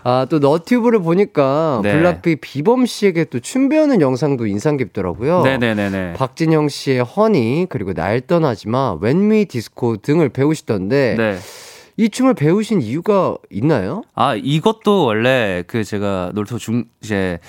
[0.03, 1.93] 아, 또 너튜브를 보니까 네.
[1.93, 5.41] 블락비 비범 씨에게 또 춤 배우는 영상도 인상 깊더라고요.
[5.43, 6.13] 네네네네.
[6.13, 11.38] 박진영 씨의 허니, 그리고 날 떠나지 마, 웬미 디스코 등을 배우시던데, 네.
[11.97, 14.03] 이 춤을 배우신 이유가 있나요?
[14.15, 17.39] 아, 이것도 원래 그 제가 놀토 중, 이제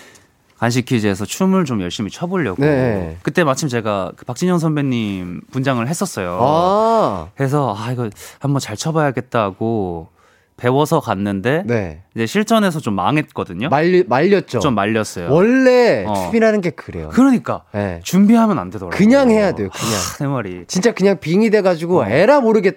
[0.59, 2.63] 간식 퀴즈에서 춤을 좀 열심히 춰보려고.
[2.63, 3.19] 네.
[3.23, 6.39] 그때 마침 제가 그 박진영 선배님 분장을 했었어요.
[6.41, 8.09] 아, 해서 아, 이거
[8.41, 10.09] 한번 잘 춰봐야겠다 하고
[10.57, 12.03] 배워서 갔는데 네.
[12.15, 13.69] 이제 실전에서 좀 망했거든요.
[13.69, 14.61] 말리, 말렸죠.
[14.61, 15.31] 좀 말렸어요.
[15.31, 16.15] 원래 어.
[16.15, 17.11] 춤이라는 게 그래요.
[17.13, 18.01] 그러니까 네.
[18.03, 18.97] 준비하면 안 되더라고요.
[18.97, 19.95] 그냥 해야 돼요, 그냥.
[19.95, 20.65] 아, 내 말이.
[20.67, 22.77] 진짜 그냥 빙의 돼가지고 에라 모르겠,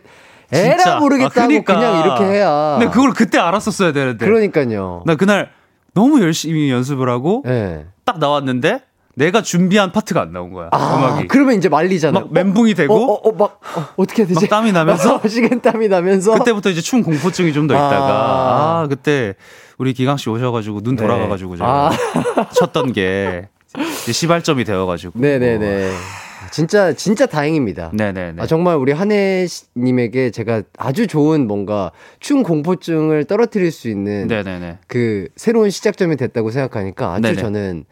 [0.51, 0.99] 에라 어.
[0.99, 1.73] 모르겠다고 아, 그러니까.
[1.75, 2.75] 그냥 이렇게 해야.
[2.77, 4.25] 근데 그걸 그때 알았었어야 되는데.
[4.25, 5.03] 그러니까요.
[5.05, 5.49] 나 그날
[5.99, 7.85] 너무 열심히 연습을 하고 네.
[8.05, 8.79] 딱 나왔는데
[9.15, 10.69] 내가 준비한 파트가 안 나온 거야.
[10.71, 11.27] 아, 음악이.
[11.27, 12.23] 그러면 이제 말리잖아요.
[12.25, 13.59] 막 멘붕이 되고 어, 어, 어, 막,
[13.97, 14.33] 어, 해야 되지?
[14.33, 15.15] 막 땀이 나면서?
[15.21, 16.35] 어, 식은 땀이 나면서.
[16.35, 18.81] 그때부터 이제 춤 공포증이 좀 더 있다가 아.
[18.83, 19.33] 아, 그때
[19.77, 21.01] 우리 기강 씨 오셔 가지고 눈 네.
[21.03, 22.49] 돌아가 가지고 제가 아.
[22.53, 23.49] 쳤던 게
[24.09, 25.19] 시발점이 되어 가지고.
[25.19, 25.91] 네네네.
[26.51, 27.91] 진짜, 진짜 다행입니다.
[27.93, 28.41] 네네네.
[28.41, 34.79] 아, 정말 우리 한혜님에게 제가 아주 좋은 뭔가 춤 공포증을 떨어뜨릴 수 있는 네네네.
[34.87, 37.35] 그 새로운 시작점이 됐다고 생각하니까 아주 네네.
[37.41, 37.85] 저는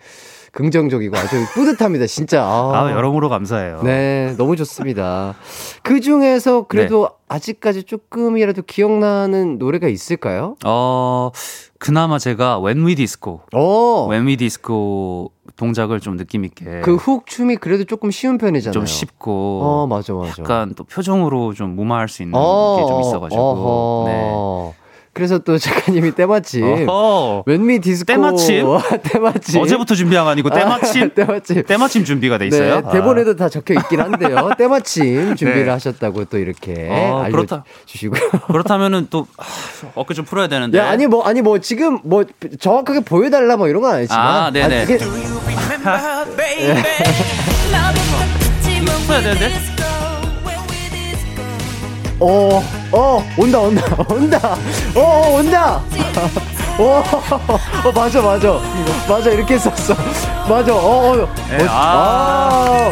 [0.68, 2.08] 긍정적이고 아주 뿌듯합니다.
[2.08, 2.42] 진짜.
[2.44, 3.82] 아, 아, 여러모로 감사해요.
[3.84, 5.36] 네, 너무 좋습니다.
[5.84, 7.16] 그 중에서 그래도 네.
[7.36, 10.56] 아직까지 조금이라도 기억나는 노래가 있을까요?
[10.66, 11.30] 어,
[11.78, 17.28] 그나마 제가 When We Disco, 어, When We Disco 동작을 좀 느낌 있게 그 훅
[17.28, 18.74] 춤이 그래도 조금 쉬운 편이잖아요.
[18.74, 20.42] 좀 쉽고 어, 맞아, 맞아.
[20.42, 23.42] 약간 또 표정으로 좀 무마할 수 있는 어, 게좀 있어가지고.
[23.42, 24.87] 어허.
[25.18, 27.44] 그래서 또 작가님이 때마침 어허.
[27.48, 28.66] 웬미 디스코 때마침?
[29.04, 31.04] 때마침 어제부터 준비한 거 아니고 때마침?
[31.04, 32.82] 아, 때마침 때마침 준비가 돼 있어요?
[32.82, 34.52] 네, 대본에도 다 적혀 있긴 한데요.
[34.58, 35.72] 때마침 준비를 네.
[35.72, 37.56] 하셨다고 또 이렇게 어, 그렇다.
[37.56, 38.16] 알려 주시고.
[38.32, 39.44] 아, 그렇다면은 또 아,
[39.96, 40.78] 어깨 좀 풀어야 되는데.
[40.78, 42.24] 야, 아니 뭐 아니 뭐 지금 뭐
[42.60, 44.26] 정확하게 보여 달라 뭐 이런 건 아니지만.
[44.26, 44.84] 아, 네네.
[44.84, 44.98] 이게
[49.08, 49.87] 풀어야 되는데.
[52.20, 54.58] 어, 어, 온다, 온다, 온다,
[54.96, 55.82] 어, 어 온다.
[56.80, 57.04] 어,
[57.86, 58.60] 어, 맞아, 맞아,
[59.08, 59.94] 맞아, 이렇게 했었어.
[60.50, 61.16] 맞아, 어, 어,
[61.50, 62.92] 네, 어, 아.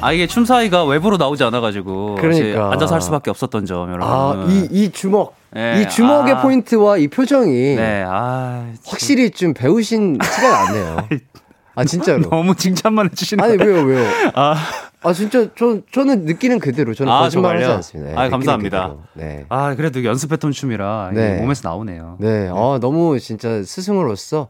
[0.00, 2.70] 아 이게 춤 사이가 외부로 나오지 않아가지고 그러니까.
[2.70, 4.06] 앉아서 할 수밖에 없었던 점 여러분.
[4.06, 6.42] 아, 이, 이 주먹, 네, 이 주먹의 아.
[6.42, 11.08] 포인트와 이 표정이 네, 아 확실히 좀 배우신 티가 나네요.
[11.76, 12.22] 아, 진짜로.
[12.30, 13.44] 너무 칭찬만 해주시는.
[13.44, 13.56] 아니.
[13.62, 14.04] 왜요, 왜요?
[14.34, 14.56] 아,
[15.02, 16.92] 아, 진짜, 저, 저는 느끼는 그대로.
[16.94, 17.76] 저는 아, 거짓말 하지 정말요?
[17.76, 18.10] 않습니다.
[18.10, 18.96] 네, 아, 감사합니다.
[19.14, 19.44] 네.
[19.48, 21.36] 아 그래도 연습했던 춤이라 네.
[21.40, 22.16] 몸에서 나오네요.
[22.18, 24.48] 네, 아, 너무 진짜 스승으로서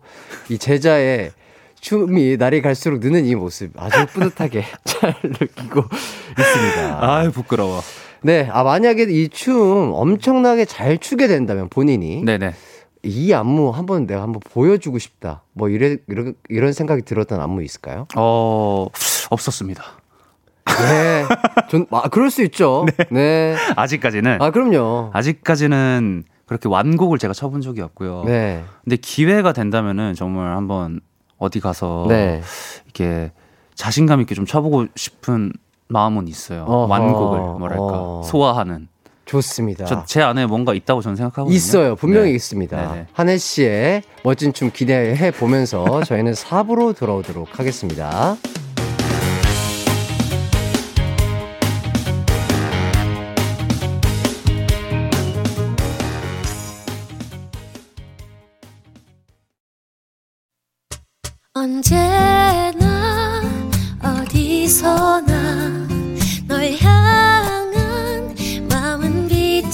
[0.49, 1.33] 이 제자의
[1.81, 5.85] 춤이 날이 갈수록 느는 이 모습 아주 뿌듯하게 잘 느끼고
[6.39, 6.99] 있습니다.
[7.01, 7.81] 아 부끄러워.
[8.23, 12.55] 네, 아, 만약에 이 춤 엄청나게 잘 추게 된다면 본인이 네네.
[13.07, 15.43] 이 안무 한번 내가 한번 보여주고 싶다.
[15.53, 18.07] 뭐 이래, 이런, 이런 생각이 들었던 안무 있을까요?
[18.17, 18.87] 어
[19.31, 19.83] 없었습니다.
[20.67, 21.25] 네.
[21.71, 22.85] 전, 아, 그럴 수 있죠.
[23.11, 23.57] 네.
[23.77, 25.11] 아직까지는 아, 그럼요.
[25.15, 28.25] 아직까지는 그렇게 완곡을 제가 쳐본 적이 없고요.
[28.27, 28.65] 네.
[28.85, 31.01] 근데 기회가 된다면은 정말 한번
[31.39, 32.43] 어디 가서 네.
[32.85, 33.33] 이렇게
[33.75, 35.53] 자신감 있게 좀 쳐보고 싶은
[35.89, 36.65] 마음은 있어요.
[36.65, 36.87] 어허.
[36.87, 38.23] 완곡을 뭐랄까 어.
[38.25, 38.89] 소화하는.
[39.27, 39.85] 좋습니다.
[39.85, 41.55] 저제 안에 뭔가 있다고 저는 생각하거든요.
[41.55, 41.97] 있어요.
[41.97, 42.37] 분명히 네.
[42.37, 42.93] 있습니다.
[42.93, 43.07] 네네.
[43.13, 48.37] 한혜 씨의 멋진 춤 기대해 보면서 저희는 4부로 돌아오도록 하겠습니다.
[61.55, 61.97] 언제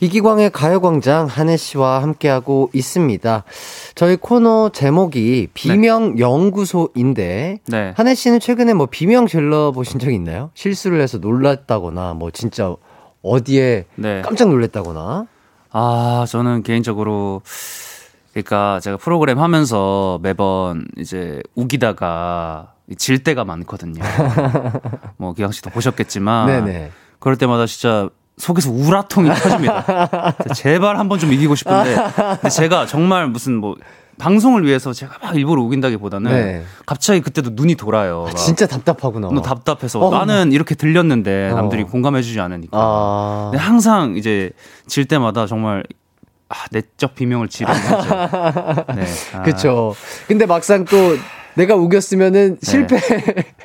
[0.00, 3.44] 이기광의 가요광장 한혜 씨와 함께하고 있습니다.
[3.94, 7.94] 저희 코너 제목이 비명 연구소인데 네.
[7.96, 10.50] 한혜 씨는 최근에 뭐 비명 질러 보신 적 있나요?
[10.54, 12.74] 실수를 해서 놀랐다거나 뭐 진짜
[13.22, 14.22] 어디에 네.
[14.22, 15.26] 깜짝 놀랐다거나
[15.70, 17.42] 아, 저는 개인적으로
[18.32, 24.02] 그러니까 제가 프로그램 하면서 매번 이제 우기다가 질 때가 많거든요.
[25.16, 26.90] 뭐 기광 씨도 보셨겠지만 네네.
[27.18, 30.32] 그럴 때마다 진짜 속에서 우라통이 터집니다.
[30.54, 31.96] 제발 한번 좀 이기고 싶은데
[32.50, 33.76] 제가 정말 무슨 뭐
[34.18, 36.64] 방송을 위해서 제가 막 일부러 우긴다기보다는 네.
[36.86, 38.24] 갑자기 그때도 눈이 돌아요.
[38.24, 39.26] 막 진짜 답답하구나.
[39.28, 40.10] 너무 답답해서 어.
[40.10, 41.56] 나는 이렇게 들렸는데 어.
[41.56, 42.76] 남들이 공감해주지 않으니까.
[42.78, 43.48] 아.
[43.50, 44.50] 근데 항상 이제
[44.86, 45.84] 질 때마다 정말
[46.48, 48.14] 아, 내적 비명을 지르는 거죠.
[48.94, 49.04] 네.
[49.32, 49.94] 아, 그쵸.
[50.28, 51.16] 근데 막상 또
[51.56, 52.98] 내가 우겼으면은 실패,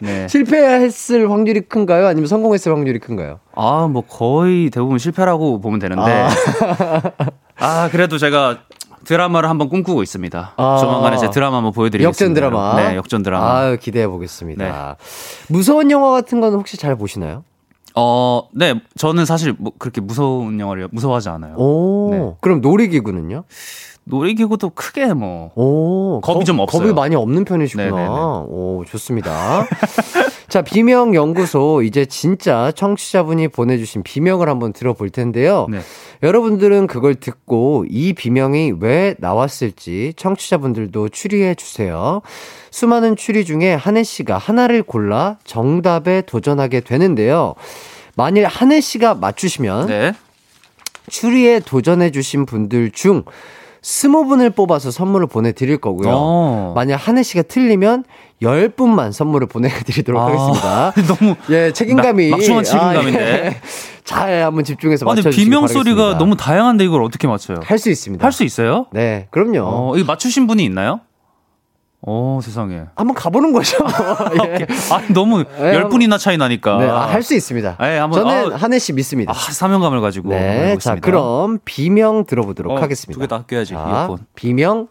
[0.01, 0.27] 네.
[0.29, 2.07] 실패했을 확률이 큰가요?
[2.07, 3.39] 아니면 성공했을 확률이 큰가요?
[3.55, 6.27] 아, 뭐 거의 대부분 실패라고 보면 되는데.
[7.57, 8.59] 아, 그래도 제가
[9.05, 10.53] 드라마를 한번 꿈꾸고 있습니다.
[10.55, 10.77] 아.
[10.79, 12.07] 조만간에 제 드라마 한번 보여드리겠습니다.
[12.07, 12.75] 역전 드라마.
[12.75, 13.57] 네, 역전 드라마.
[13.57, 14.97] 아유, 기대해 보겠습니다.
[15.47, 17.43] 무서운 영화 같은 건 혹시 잘 보시나요?
[17.95, 21.55] 어, 네, 저는 사실 뭐 그렇게 무서운 영화를 무서워하지 않아요.
[21.55, 22.37] 오, 네.
[22.39, 23.43] 그럼 놀이기구는요?
[24.05, 25.51] 놀이기구도 크게 뭐.
[25.55, 26.81] 오, 겁이 겁- 좀 없어요.
[26.81, 27.85] 겁이 많이 없는 편이시구나.
[27.91, 28.07] 네네네.
[28.07, 29.67] 오, 좋습니다.
[30.49, 35.67] 자, 비명 연구소 이제 진짜 청취자분이 보내주신 비명을 한번 들어볼 텐데요.
[35.69, 35.79] 네.
[36.23, 42.21] 여러분들은 그걸 듣고 이 비명이 왜 나왔을지 청취자분들도 추리해 주세요.
[42.71, 47.53] 수많은 추리 중에 한혜 씨가 하나를 골라 정답에 도전하게 되는데요.
[48.15, 50.13] 만일 한혜 씨가 맞추시면 네.
[51.09, 53.23] 추리에 도전해 주신 분들 중
[53.81, 56.09] 스무 분을 뽑아서 선물을 보내드릴 거고요.
[56.11, 56.73] 어.
[56.75, 58.03] 만약 한혜 씨가 틀리면
[58.41, 60.93] 열 분만 선물을 보내드리도록 아, 하겠습니다.
[61.07, 61.35] 너무.
[61.49, 62.29] 예, 책임감이.
[62.29, 63.19] 막- 막중한 책임감인데.
[63.19, 63.57] 아, 예.
[64.03, 65.67] 잘 한번 집중해서 아니, 맞춰주시기 비명.
[65.67, 67.59] 소리가 너무 다양한데 이걸 어떻게 맞춰요?
[67.63, 68.25] 할 수 있습니다.
[68.25, 68.87] 할 수 있어요?
[68.91, 69.59] 네, 그럼요.
[69.63, 71.01] 어, 이거 맞추신 분이 있나요?
[72.01, 72.83] 어, 세상에.
[72.95, 73.77] 한번 가보는 거죠.
[74.47, 74.65] 예.
[74.91, 76.77] 아, 너무 예, 열 분이나 차이 나니까.
[76.77, 77.77] 네, 아, 할수 있습니다.
[77.81, 79.31] 예, 한번- 저는 아, 한혜 씨 믿습니다.
[79.31, 80.29] 아, 사명감을 가지고.
[80.29, 80.77] 네.
[80.79, 83.13] 자, 그럼 비명 들어보도록 어, 하겠습니다.
[83.13, 84.25] 두 개다 껴야지, 자, 이어폰.
[84.33, 84.87] 비명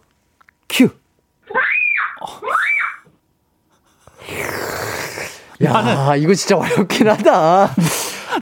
[0.68, 0.90] 큐.
[5.64, 7.70] 야, 이거 진짜 어렵긴 하다.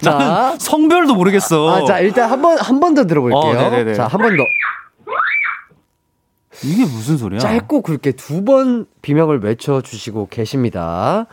[0.03, 1.77] 자, 성별도 모르겠어.
[1.77, 3.41] 아, 자, 일단 한 번, 한 번 더 들어볼게요.
[3.41, 3.95] 어, 네네네.
[3.95, 4.43] 자, 한 번 더.
[6.65, 7.39] 이게 무슨 소리야?
[7.39, 11.27] 짧고 굵게 두 번 비명을 외쳐주시고 계십니다.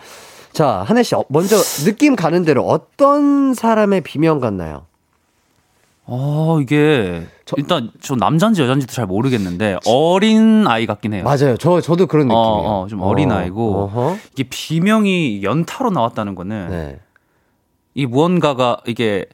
[0.51, 4.86] 자, 한혜 씨, 어, 먼저 느낌 가는 대로 어떤 사람의 비명 같나요?
[6.05, 7.26] 어, 이게
[7.57, 11.24] 일단 저 남자인지 여자인지도 잘 모르겠는데 어린 아이 같긴 해요.
[11.24, 11.55] 맞아요.
[11.57, 12.69] 저, 저도 그런 어, 느낌이에요.
[12.71, 13.84] 어, 좀 어린 아이고.
[13.86, 14.17] 어허.
[14.34, 16.99] 이게 비명이 연타로 나왔다는 거는 네.
[17.93, 19.26] 이 무언가가 이게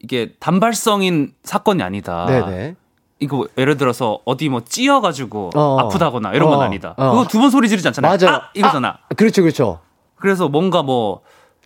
[0.00, 2.26] 이게 단발성인 사건이 아니다.
[2.26, 2.74] 네네.
[3.24, 5.78] 이거 예를 들어서 어디 뭐 찧어가지고 어.
[5.80, 6.62] 아프다거나 이런 건 어.
[6.62, 6.94] 아니다.
[6.96, 7.10] 어.
[7.10, 8.16] 그거 두 번 소리 지르지 않잖아요.
[8.18, 8.36] 맞아요.
[8.36, 8.50] 아!
[8.54, 8.98] 이거잖아.
[9.08, 9.80] 아, 그렇죠, 그렇죠.
[10.16, 11.20] 그래서 뭔가 뭐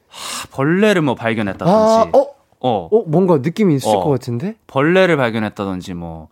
[0.08, 2.26] 하, 벌레를 뭐 발견했다든지, 아, 어?
[2.60, 4.00] 어, 어, 뭔가 느낌이 있을 어.
[4.04, 4.54] 것 같은데?
[4.66, 6.28] 벌레를 발견했다든지 뭐.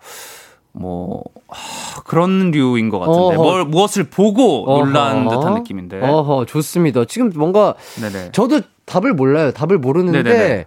[0.79, 3.43] 뭐 하, 그런 류인 것 같은데 어허.
[3.43, 5.37] 뭘 무엇을 보고 놀란 어허.
[5.39, 7.07] 듯한 느낌인데 어허, 좋습니다.
[7.07, 9.51] 지금 뭔가 네네 저도 답을 몰라요.
[9.51, 10.66] 답을 모르는데 네네네.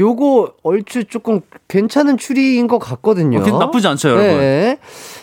[0.00, 3.40] 요거 얼추 조금 괜찮은 추리인 것 같거든요.
[3.40, 4.38] 어, 괜- 나쁘지 않죠, 여러분?
[4.38, 4.78] 네.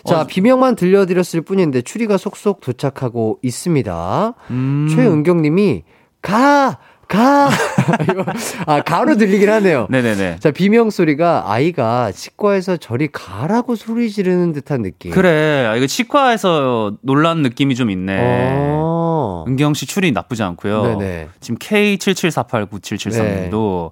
[0.06, 0.28] 자, 어.
[0.28, 4.34] 비명만 들려드렸을 뿐인데 추리가 속속 도착하고 있습니다.
[4.52, 4.88] 음.
[4.96, 5.84] 최은경 님이
[6.22, 6.78] 가!
[7.08, 7.50] 가!
[8.66, 9.86] 아, 가로 들리긴 하네요.
[9.92, 15.12] 네네네 자, 비명 소리가 아이가 치과에서 저리 가라고 소리 지르는 듯한 느낌.
[15.12, 18.95] 그래 아, 이거 치과에서 놀란 느낌이 좀 있네 어.
[19.26, 19.46] 어.
[19.48, 20.98] 은경 씨 추리 나쁘지 않고요.
[20.98, 21.30] 네네.
[21.40, 23.92] 지금 K77489773님도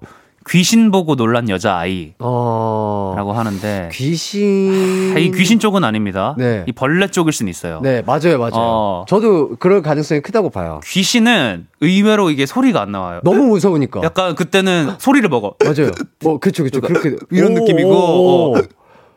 [0.49, 3.33] 귀신 보고 놀란 여자 아이라고 어.
[3.33, 5.13] 하는데 귀신.
[5.15, 6.35] 아, 이 귀신 쪽은 아닙니다.
[6.37, 6.63] 네.
[6.67, 7.79] 이 벌레 쪽일 수는 있어요.
[7.81, 8.51] 네, 맞아요, 맞아요.
[8.53, 9.05] 어.
[9.07, 10.81] 저도 그럴 가능성이 크다고 봐요.
[10.83, 13.21] 귀신은 의외로 이게 소리가 안 나와요.
[13.23, 14.01] 너무 무서우니까.
[14.03, 15.55] 약간 그때는 소리를 먹어.
[15.63, 15.91] 맞아요.
[16.21, 16.81] 뭐, 그쵸, 그쵸.
[16.81, 17.15] 그렇게.
[17.31, 18.55] 이런 오, 느낌이고, 오, 오.
[18.57, 18.59] 어.
[18.59, 18.61] 오.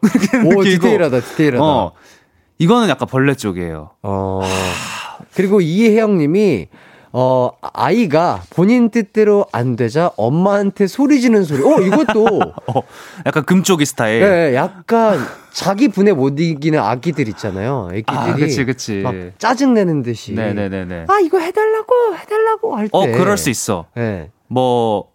[0.63, 1.65] 디테일하다, 디테일하다.
[1.65, 1.93] 어.
[2.59, 3.91] 이거는 약간 벌레 쪽이에요.
[4.03, 4.41] 어.
[5.37, 6.69] 그리고 이혜영 님이
[7.13, 11.63] 어, 아이가 본인 뜻대로 안 되자 엄마한테 소리 지는 소리.
[11.63, 12.27] 어, 이것도
[12.69, 12.83] 어,
[13.25, 14.23] 약간 금쪽이 스타일.
[14.23, 15.19] 예, 약간
[15.53, 17.89] 자기 분에 못 이기는 아기들 있잖아요.
[17.93, 19.01] 애기들이 아, 그치, 그치.
[19.01, 20.33] 막 짜증 내는 듯이.
[20.35, 21.07] 네네네네.
[21.09, 22.91] 아, 이거 해 달라고 해 달라고 할 때.
[22.93, 23.87] 어, 그럴 수 있어.
[23.97, 24.31] 예.
[24.49, 25.09] 뭐,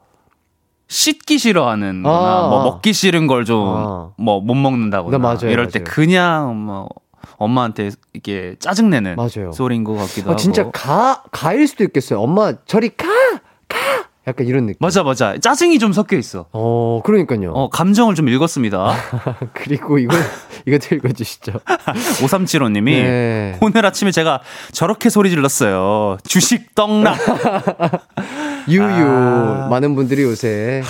[0.88, 2.47] 씻기 싫어하는 거나, 아.
[2.49, 4.09] 뭐, 먹기 싫은 걸 좀, 아.
[4.17, 5.17] 뭐, 못 먹는다거나.
[5.17, 5.93] 네, 맞아요, 이럴 때 맞아요.
[5.93, 6.89] 그냥, 뭐,
[7.38, 9.51] 엄마한테 이게 짜증내는 맞아요.
[9.53, 10.36] 소리인 것 같기도 어, 하고.
[10.41, 12.19] 진짜 가 가일 수도 있겠어요.
[12.22, 13.07] 엄마 저리 가!
[13.67, 13.78] 가!
[14.28, 14.78] 약간 이런 느낌.
[14.80, 15.36] 맞아, 맞아.
[15.39, 16.45] 짜증이 좀 섞여 있어.
[16.51, 17.53] 어, 그러니까요.
[17.53, 18.93] 어, 감정을 좀 읽었습니다.
[19.53, 20.15] 그리고 이거
[20.67, 21.53] 이거 읽어 주시죠.
[22.22, 23.57] 5375 님이 네.
[23.61, 24.41] 오늘 아침에 제가
[24.72, 26.17] 저렇게 소리 질렀어요.
[26.24, 27.17] 주식 떡락.
[28.69, 29.67] 유유 아.
[29.72, 30.84] 많은 분들이 요새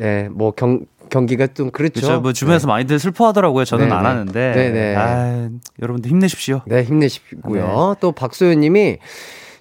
[0.00, 2.00] 예, 뭐 경, 경기가 좀 그렇죠.
[2.00, 2.20] 그렇죠.
[2.20, 3.66] 뭐 주변에서 많이들 슬퍼하더라고요.
[3.66, 3.96] 저는 네네.
[3.96, 4.52] 안 하는데.
[4.52, 4.96] 네네.
[4.96, 5.48] 아,
[5.82, 6.62] 여러분들 힘내십시오.
[6.66, 7.96] 네, 힘내시고요.
[8.00, 8.96] 또 박소연 님이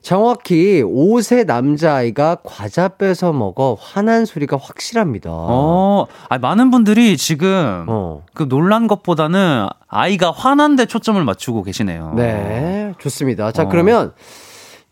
[0.01, 5.29] 정확히 5세 남자아이가 과자 뺏어 먹어 화난 소리가 확실합니다.
[5.31, 8.23] 어, 아 많은 분들이 지금 어.
[8.33, 12.13] 그 놀란 것보다는 아이가 화난데 초점을 맞추고 계시네요.
[12.15, 13.51] 네, 좋습니다.
[13.51, 13.69] 자, 어.
[13.69, 14.13] 그러면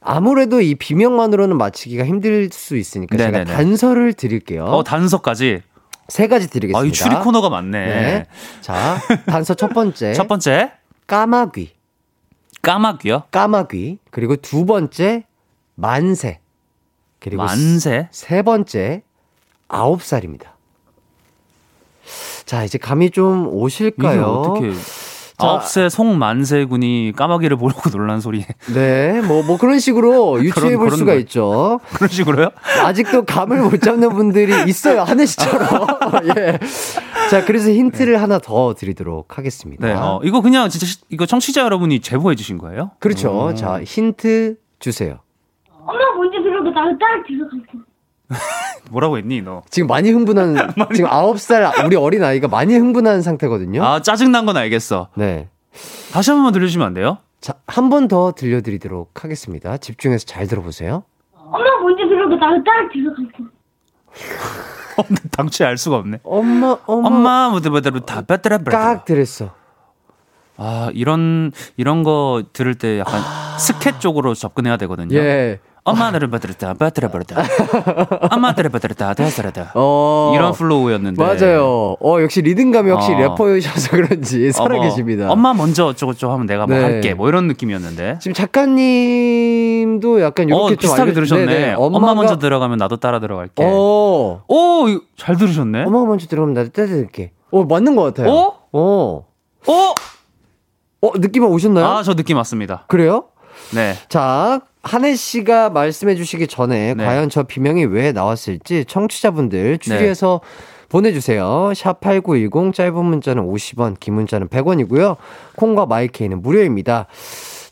[0.02, 3.54] 아무래도 이 비명만으로는 맞히기가 힘들 수 있으니까 제가 네네네.
[3.54, 4.66] 단서를 드릴게요.
[4.66, 5.62] 어, 단서까지.
[6.10, 6.80] 세 가지 드리겠습니다.
[6.80, 7.86] 아, 이 추리 코너가 많네.
[7.86, 8.26] 네.
[8.62, 8.98] 자,
[9.28, 10.14] 단서 첫 번째.
[10.14, 10.74] 첫 번째,
[11.08, 11.74] 까마귀.
[12.62, 13.24] 까마귀요.
[13.32, 14.00] 까마귀.
[14.12, 15.26] 그리고 두 번째
[15.76, 16.42] 만세.
[17.20, 18.10] 그리고 만세.
[18.12, 19.04] 세 번째
[19.68, 20.56] 아홉 살입니다.
[22.46, 24.24] 자, 이제 감이 좀 오실까요?
[24.26, 24.72] 어떻게
[25.48, 30.86] 아홉 세 송만세 군이 까마귀를 보려고 놀란 소리 네, 뭐, 뭐 그런 식으로 유추해 볼
[30.88, 31.18] 그런 수가 거.
[31.20, 31.80] 있죠.
[31.94, 32.50] 그런 식으로요?
[32.84, 35.02] 아직도 감을 못 잡는 분들이 있어요.
[35.04, 35.70] 하늘 씨처럼.
[36.38, 36.60] 예.
[37.30, 39.86] 자, 그래서 힌트를 하나 더 드리도록 하겠습니다.
[39.88, 42.92] 네, 어, 이거 그냥 진짜 시- 이거 청취자 여러분이 제보해 주신 거예요?
[43.00, 43.54] 그렇죠.
[43.56, 45.20] 자, 힌트 주세요.
[45.86, 47.89] 엄마 먼저 들어가 나도 따라 들어갈게.
[48.92, 49.62] 뭐라고 했니 너?
[49.70, 53.84] 지금 많이 흥분한, 지금 아홉 살 우리 어린 아이가 많이 흥분한 상태거든요.
[53.84, 55.10] 아 짜증 난 건 알겠어.
[55.16, 55.48] 네.
[56.12, 57.18] 다시 한 번만 들려주시면 안 돼요?
[57.42, 59.78] 자, 한 번 더 들려드리도록 하겠습니다.
[59.78, 61.04] 집중해서 잘 들어보세요.
[61.36, 63.44] 엄마 먼저 들어가 나도 따라 들어갈게.
[64.98, 66.20] 어, 당최 알 수가 없네.
[66.24, 67.08] 엄마, 엄마.
[67.08, 69.52] 엄마 뭐들 뭐들 다 뺐더라 깍 들었어.
[70.58, 73.22] 아 이런 이런 거 들을 때 약간
[73.58, 75.16] 스케 쪽으로 접근해야 되거든요.
[75.18, 75.60] 예.
[75.90, 77.44] 엄마들을 받들었다 받들어 버렸다.
[78.32, 79.72] 엄마들을 받들었다 다스렸다.
[79.76, 80.32] 어.
[80.36, 81.22] 이런 플로우였는데.
[81.24, 81.96] 맞아요.
[82.00, 83.18] 어, 역시 리듬감이 역시 어.
[83.18, 85.24] 래퍼이셔서 그런지 살아계십니다.
[85.24, 86.84] 어, 뭐, 엄마 먼저 어쩌고 저쩌고 하면 내가 뭐 네.
[86.84, 87.14] 할게.
[87.14, 88.20] 뭐 이런 느낌이었는데.
[88.22, 91.46] 지금 작가님도 약간 이렇게 어, 좀 비슷하게 들으셨네.
[91.46, 91.74] 네네.
[91.78, 93.64] 엄마 엄마가- 먼저 들어가면 나도 따라 들어갈게.
[93.66, 94.44] 어.
[94.48, 94.86] 오,
[95.18, 95.84] 잘 들으셨네.
[95.86, 97.32] 엄마가 먼저 들어가면 나도 떼드릴게.
[97.52, 98.32] 어, 맞는 것 같아요.
[98.32, 98.54] 어?
[98.72, 99.26] 어.
[99.68, 99.94] 어?
[101.02, 101.86] 어, 느낌 오셨나요?
[101.86, 102.84] 아, 저 느낌 왔습니다.
[102.88, 103.26] 그래요?
[103.74, 103.96] 네.
[104.08, 107.06] 자, 한혜 씨가 말씀해 주시기 전에 네.
[107.06, 110.42] 과연 저 비명이 왜 나왔을지 청취자분들 추리해서
[110.90, 111.72] 보내주세요.
[111.76, 115.18] 샵 8910 짧은 문자는 50원, 긴 문자는 100원이고요.
[115.56, 117.06] 콩과 마이케이는 무료입니다.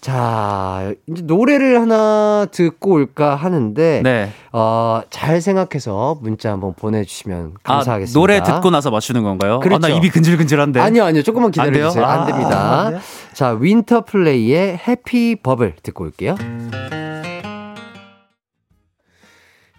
[0.07, 4.31] 자, 이제 노래를 하나 듣고 올까 하는데, 네.
[4.53, 8.17] 어, 잘 생각해서 문자 한번 보내주시면 감사하겠습니다.
[8.17, 9.59] 아, 노래 듣고 나서 맞추는 건가요?
[9.59, 9.85] 그렇죠.
[9.85, 10.79] 아, 나 입이 근질근질한데.
[10.79, 11.23] 아니요, 아니요.
[11.23, 11.51] 조금만 안?
[11.51, 12.05] 기다려주세요.
[12.05, 12.79] 안, 아, 됩니다.
[12.85, 13.01] 안 돼요?
[13.33, 16.35] 자, 윈터 플레이의 Happy Bubble 듣고 올게요.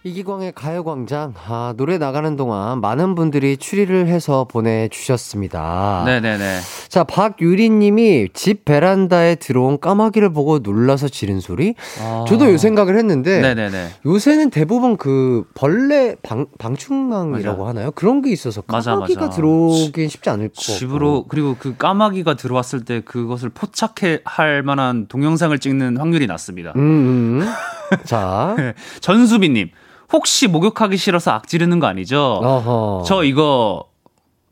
[0.03, 1.33] 이기광의 가요광장.
[1.47, 6.03] 아, 노래 나가는 동안 많은 분들이 추리를 해서 보내주셨습니다.
[6.05, 6.59] 네네네.
[6.87, 11.75] 자, 박유리님이 집 베란다에 들어온 까마귀를 보고 놀라서 지른 소리?
[12.01, 12.23] 아.
[12.29, 13.89] 저도 요 생각을 했는데, 네네네.
[14.05, 17.69] 요새는 대부분 그 벌레 방, 방충망이라고 맞아.
[17.69, 17.91] 하나요?
[17.91, 19.35] 그런 게 있어서 맞아, 까마귀가 맞아.
[19.35, 20.79] 들어오긴 쉽지 않을 것 같고.
[20.79, 26.71] 집으로 그리고 그 까마귀가 들어왔을 때 그것을 포착해 할 만한 동영상을 찍는 확률이 낮습니다.
[26.77, 27.45] 음, 음.
[28.05, 28.55] 자,
[29.01, 29.71] 전수빈님
[30.11, 32.39] 혹시 목욕하기 싫어서 악지르는 거 아니죠?
[32.43, 33.03] 어허.
[33.05, 33.85] 저 이거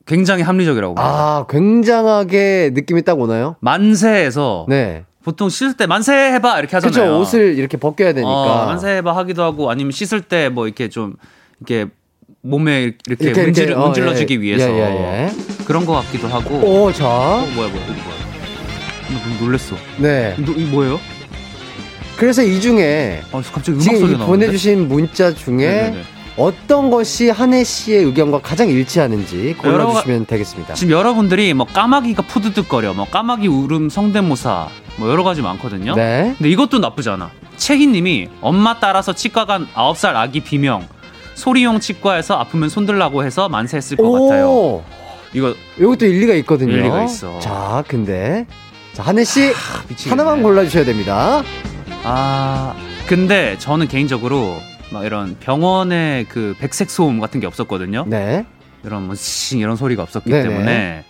[0.05, 1.13] 굉장히 합리적이라고 봅니다.
[1.13, 3.55] 아, 굉장하게 느낌이 딱 오나요?
[3.59, 5.03] 만세에서 네.
[5.23, 7.11] 보통 씻을 때 만세 해봐 이렇게 하잖아요.
[7.11, 8.29] 그쵸, 옷을 이렇게 벗겨야 되니까.
[8.31, 11.15] 어, 만세 해봐 하기도 하고 아니면 씻을 때 뭐 이렇게 좀
[11.59, 11.91] 이렇게
[12.41, 14.39] 몸에 이렇게, 이렇게, 문질, 어, 문질러지기 예.
[14.39, 15.29] 위해서 예, 예,
[15.65, 16.55] 그런 것 같기도 하고.
[16.55, 17.05] 오, 자.
[17.07, 18.17] 어, 뭐야 뭐야 이거 뭐야?
[19.09, 19.75] 나 놀랬어.
[19.97, 20.35] 네.
[20.37, 20.99] 너, 이거 뭐예요?
[22.17, 24.17] 그래서 이 중에 어, 갑자기 음악 지금 이.
[24.17, 26.01] 보내주신 문자 중에 네네네.
[26.35, 30.75] 어떤 것이 한혜 씨의 의견과 가장 일치하는지 골라주시면 되겠습니다.
[30.75, 35.95] 지금 여러분들이 뭐 까마귀가 푸드득거려, 뭐 까마귀 울음 성대모사, 뭐 여러 가지 많거든요.
[35.95, 36.35] 네.
[36.37, 37.31] 근데 이것도 나쁘지 않아.
[37.57, 40.87] 채희님이 엄마 따라서 치과 간 9살 아기 비명.
[41.33, 44.47] 소리용 치과에서 아프면 손들라고 해서 만세했을 것 같아요.
[44.49, 44.83] 오,
[45.33, 46.71] 이거 이것도 일리가 있거든요.
[46.73, 47.39] 일리가 있어.
[47.39, 48.45] 자, 근데
[48.93, 49.51] 자 한혜 씨
[49.89, 50.09] 미치겠네.
[50.21, 51.43] 하나만 골라주셔야 됩니다.
[52.09, 52.73] 아
[53.07, 54.55] 근데 저는 개인적으로
[54.93, 58.05] 막 이런 병원의 그 백색 소음 같은 게 없었거든요.
[58.07, 58.45] 네.
[58.85, 60.47] 이런 뭐싱 이런 소리가 없었기 네네.
[60.49, 61.03] 때문에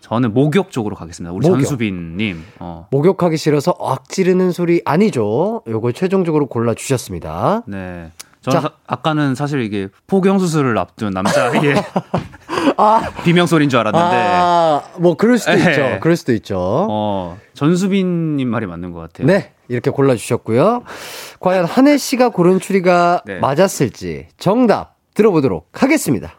[0.00, 1.32] 저는 목욕 쪽으로 가겠습니다.
[1.32, 1.62] 우리 목욕.
[1.62, 2.44] 전수빈님.
[2.60, 2.86] 어.
[2.92, 5.62] 목욕하기 싫어서 악 지르는 소리 아니죠.
[5.66, 7.62] 요걸 최종적으로 골라 주셨습니다.
[7.66, 8.10] 네.
[8.42, 8.68] 저는 자.
[8.68, 11.74] 사- 아까는 사실 이게 포경 수술을 앞둔 남자의
[12.76, 15.70] 아, 비명 소리인 줄 알았는데 아, 뭐 그럴 수도 네.
[15.70, 15.98] 있죠.
[16.00, 16.58] 그럴 수도 있죠.
[16.60, 19.26] 어, 전수빈님 말이 맞는 것 같아요.
[19.26, 20.82] 네, 이렇게 골라주셨고요.
[21.40, 23.38] 과연 한혜 씨가 고른 추리가 네.
[23.38, 26.34] 맞았을지 정답 들어보도록 하겠습니다.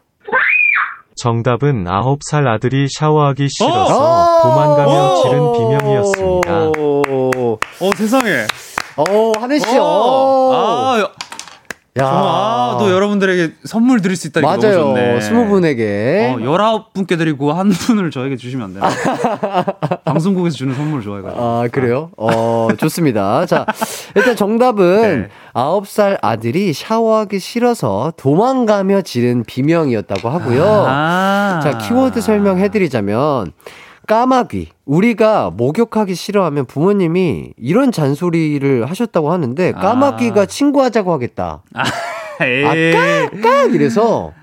[1.15, 3.47] 정답은 9살 아들이 샤워하기 어!
[3.47, 6.71] 싫어서 도망가며 지른 비명이었습니다.
[6.79, 8.45] 오, 어 세상에.
[8.97, 9.83] 오, 한혜 씨, 어.
[9.83, 10.53] 오.
[10.53, 11.09] 아,
[11.99, 12.09] 야, 야.
[12.09, 14.79] 아, 또 여러분들에게 선물 드릴 수 있다니 너무 맞아요.
[14.81, 15.21] 좋네.
[15.21, 16.33] 스무 분에게.
[16.33, 18.89] 어, 19분께 드리고 한 분을 저에게 주시면 안 되나?
[20.03, 21.39] 방송국에서 주는 선물 좋아해가지고.
[21.39, 22.09] 아, 그래요?
[22.17, 23.45] 어, 좋습니다.
[23.45, 23.67] 자,
[24.15, 25.29] 일단 정답은 네.
[25.53, 30.63] 아홉 살 아들이 샤워하기 싫어서 도망가며 지른 비명이었다고 하고요.
[30.87, 31.59] 아.
[31.61, 33.51] 자, 키워드 설명해드리자면,
[34.07, 34.69] 까마귀.
[34.85, 40.45] 우리가 목욕하기 싫어하면 부모님이 이런 잔소리를 하셨다고 하는데, 까마귀가 아.
[40.45, 41.63] 친구하자고 하겠다.
[41.73, 41.83] 아,
[43.41, 43.73] 깍!
[43.73, 44.33] 이래서,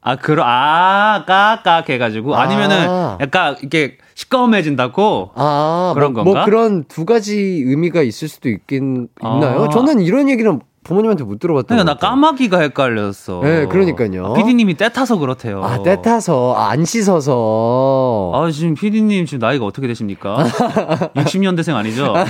[0.00, 2.36] 아, 그러, 아, 까까 해가지고.
[2.36, 3.18] 아니면은, 아.
[3.20, 5.30] 약간, 이렇게, 시꺼매진다고?
[5.34, 6.38] 아, 그런 뭐, 건가?
[6.40, 9.64] 뭐 그런 두 가지 의미가 있을 수도 있긴, 있나요?
[9.64, 9.68] 아.
[9.68, 12.08] 저는 이런 얘기는 부모님한테 못 들어봤던 그러니까 것 나.
[12.10, 13.40] 까마귀가 헷갈렸어.
[13.42, 14.34] 네, 그러니까요.
[14.34, 15.62] 피디님이 때 타서 그렇대요.
[15.64, 18.32] 아, 때 타서, 아, 안 씻어서.
[18.34, 20.44] 아, 지금 피디님 지금 나이가 어떻게 되십니까?
[21.14, 22.14] 60년대생 아니죠?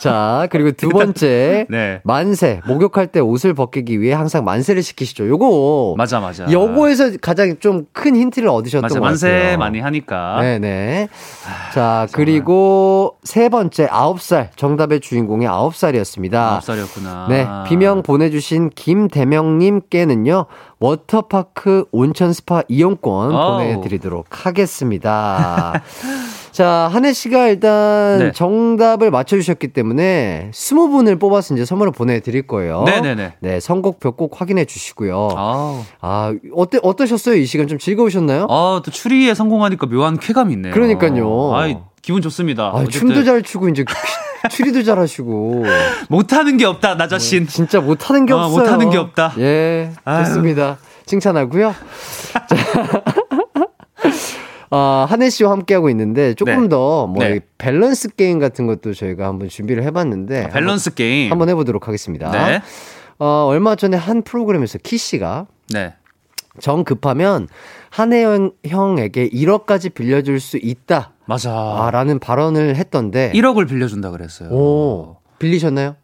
[0.00, 1.66] 자, 그리고 두 번째.
[1.70, 2.00] 네.
[2.04, 2.62] 만세.
[2.66, 5.28] 목욕할 때 옷을 벗기기 위해 항상 만세를 시키시죠.
[5.28, 5.94] 요거.
[5.98, 6.50] 맞아, 맞아.
[6.50, 9.58] 요거에서 가장 좀 큰 힌트를 얻으셨던 맞아, 것 만세 같아요.
[9.58, 10.40] 많이 하니까.
[10.40, 11.08] 네네.
[11.74, 14.50] 자, 그리고 세 번째, 아홉 살.
[14.56, 16.52] 정답의 주인공이 아홉 살이었습니다.
[16.52, 17.19] 아홉 살이었구나.
[17.28, 20.46] 네, 비명 보내주신 김대명님께는요,
[20.78, 23.58] 워터파크 온천 스파 이용권 아우.
[23.58, 25.72] 보내드리도록 하겠습니다.
[26.52, 28.32] 자, 한해 씨가 일단 네.
[28.32, 32.82] 정답을 맞춰주셨기 때문에 스무 분을 뽑아서 이제 선물을 보내드릴 거예요.
[32.82, 33.34] 네네네.
[33.38, 35.28] 네, 선곡표 꼭 확인해 주시고요.
[35.36, 35.80] 아우.
[36.00, 37.36] 아, 어때, 어떠셨어요?
[37.36, 38.46] 이 시간 좀 즐거우셨나요?
[38.50, 40.74] 아, 또 추리에 성공하니까 묘한 쾌감이 있네요.
[40.74, 41.54] 그러니까요.
[41.54, 42.72] 아이, 기분 좋습니다.
[42.74, 43.84] 아, 춤도 잘 추고, 이제
[44.48, 45.64] 추리도 잘 하시고.
[46.08, 47.46] 못하는 게 없다, 나 자신.
[47.46, 48.58] 진짜 못하는 게 어, 없어요.
[48.62, 49.34] 못하는 게 없다.
[49.38, 50.24] 예, 아유.
[50.24, 50.78] 좋습니다.
[51.06, 51.74] 칭찬하고요.
[52.32, 52.46] 자,
[54.70, 56.68] 아, 한해 씨와 함께하고 있는데 조금 네.
[56.68, 57.40] 더 뭐 네.
[57.58, 61.24] 밸런스 게임 같은 것도 저희가 한번 준비를 해봤는데 밸런스 게임.
[61.32, 62.30] 한번, 한번 해보도록 하겠습니다.
[62.30, 62.62] 네.
[63.18, 65.94] 어, 얼마 전에 한 프로그램에서 키 씨가 네.
[66.60, 67.48] 정 급하면
[67.90, 68.24] 한혜
[68.64, 71.12] 형에게 1억까지 빌려줄 수 있다.
[71.30, 71.52] 맞아.
[71.52, 73.30] 아, 라는 발언을 했던데.
[73.36, 74.48] 1억을 빌려준다 그랬어요.
[74.50, 75.94] 오, 빌리셨나요?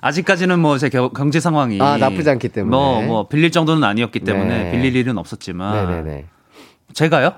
[0.00, 2.76] 아직까지는 뭐 제 경제 상황이 아, 나쁘지 않기 때문에.
[2.76, 4.70] 뭐, 뭐 빌릴 정도는 아니었기 때문에 네.
[4.72, 6.26] 빌릴 일은 없었지만 네네네.
[6.92, 7.34] 제가요?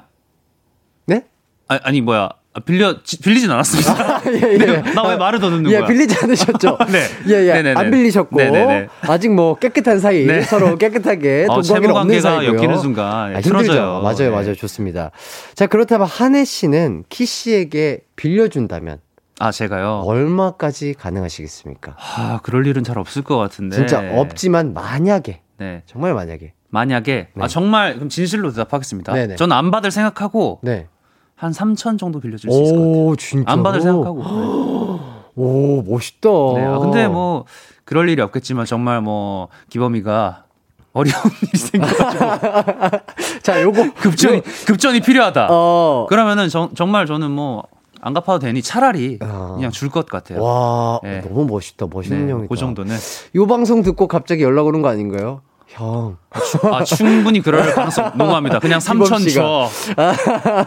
[1.06, 1.26] 네?
[1.68, 4.22] 아, 아니 뭐야 아, 빌려 지- 빌리진 않았습니다.
[4.32, 4.92] 예, 예.
[4.94, 5.86] 나왜 말을 더 듣는 예, 거야?
[5.86, 6.78] 빌리지 않으셨죠?
[6.90, 7.02] 네.
[7.28, 7.52] 예, 예.
[7.54, 7.80] 네네네.
[7.80, 8.36] 안 빌리셨고.
[8.36, 8.88] 네네네.
[9.02, 10.26] 아직 뭐 깨끗한 사이.
[10.26, 10.42] 네.
[10.42, 12.59] 서로 깨끗하게 어, 돈 없는 관계가 사이고요.
[12.59, 13.61] 엮이는 순간 아, 틀어져요.
[13.61, 14.00] 힘들죠.
[14.02, 14.30] 맞아요, 네.
[14.30, 14.54] 맞아요.
[14.54, 15.11] 좋습니다.
[15.54, 18.98] 자, 그렇다면 한혜 씨는 키 씨에게 빌려준다면
[19.40, 20.02] 아 제가요.
[20.04, 21.94] 얼마까지 가능하시겠습니까?
[21.96, 23.76] 아 그럴 일은 잘 없을 것 같은데.
[23.76, 25.82] 진짜 없지만 만약에 네.
[25.86, 27.42] 정말 만약에 만약에 네.
[27.44, 29.12] 아 정말 그럼 진실로 대답하겠습니다.
[29.12, 29.36] 네네.
[29.36, 30.88] 저는 안 받을 생각하고 네.
[31.39, 33.05] 한 3천 정도 빌려줄 수 있을 것 같아요.
[33.07, 33.53] 오, 진짜.
[33.53, 34.22] 안 받을 생각하고.
[35.36, 36.28] 오, 멋있다.
[36.57, 36.64] 네.
[36.64, 37.45] 아, 근데 뭐
[37.84, 40.45] 그럴 일이 없겠지만 정말 뭐 기범이가
[40.93, 42.99] 어려운 일이 생겨가지고
[43.43, 45.47] 자, 요거 급전이 급전이 필요하다.
[45.51, 46.07] 어.
[46.09, 47.62] 그러면은 정, 정말 저는 뭐
[48.01, 49.55] 안 갚아도 되니 차라리 아.
[49.57, 50.41] 그냥 줄 것 같아요.
[50.41, 51.20] 와, 네.
[51.20, 51.86] 너무 멋있다.
[51.91, 52.49] 멋있는 네, 형이다.
[52.49, 52.95] 그 정도는
[53.34, 55.41] 요 방송 듣고 갑자기 연락 오는 거 아닌가요?
[55.69, 56.16] 형.
[56.73, 58.59] 아 충분히 그럴 가능성 농후합니다.
[58.59, 59.41] 그냥 3천 씨가.
[59.43, 59.69] 줘.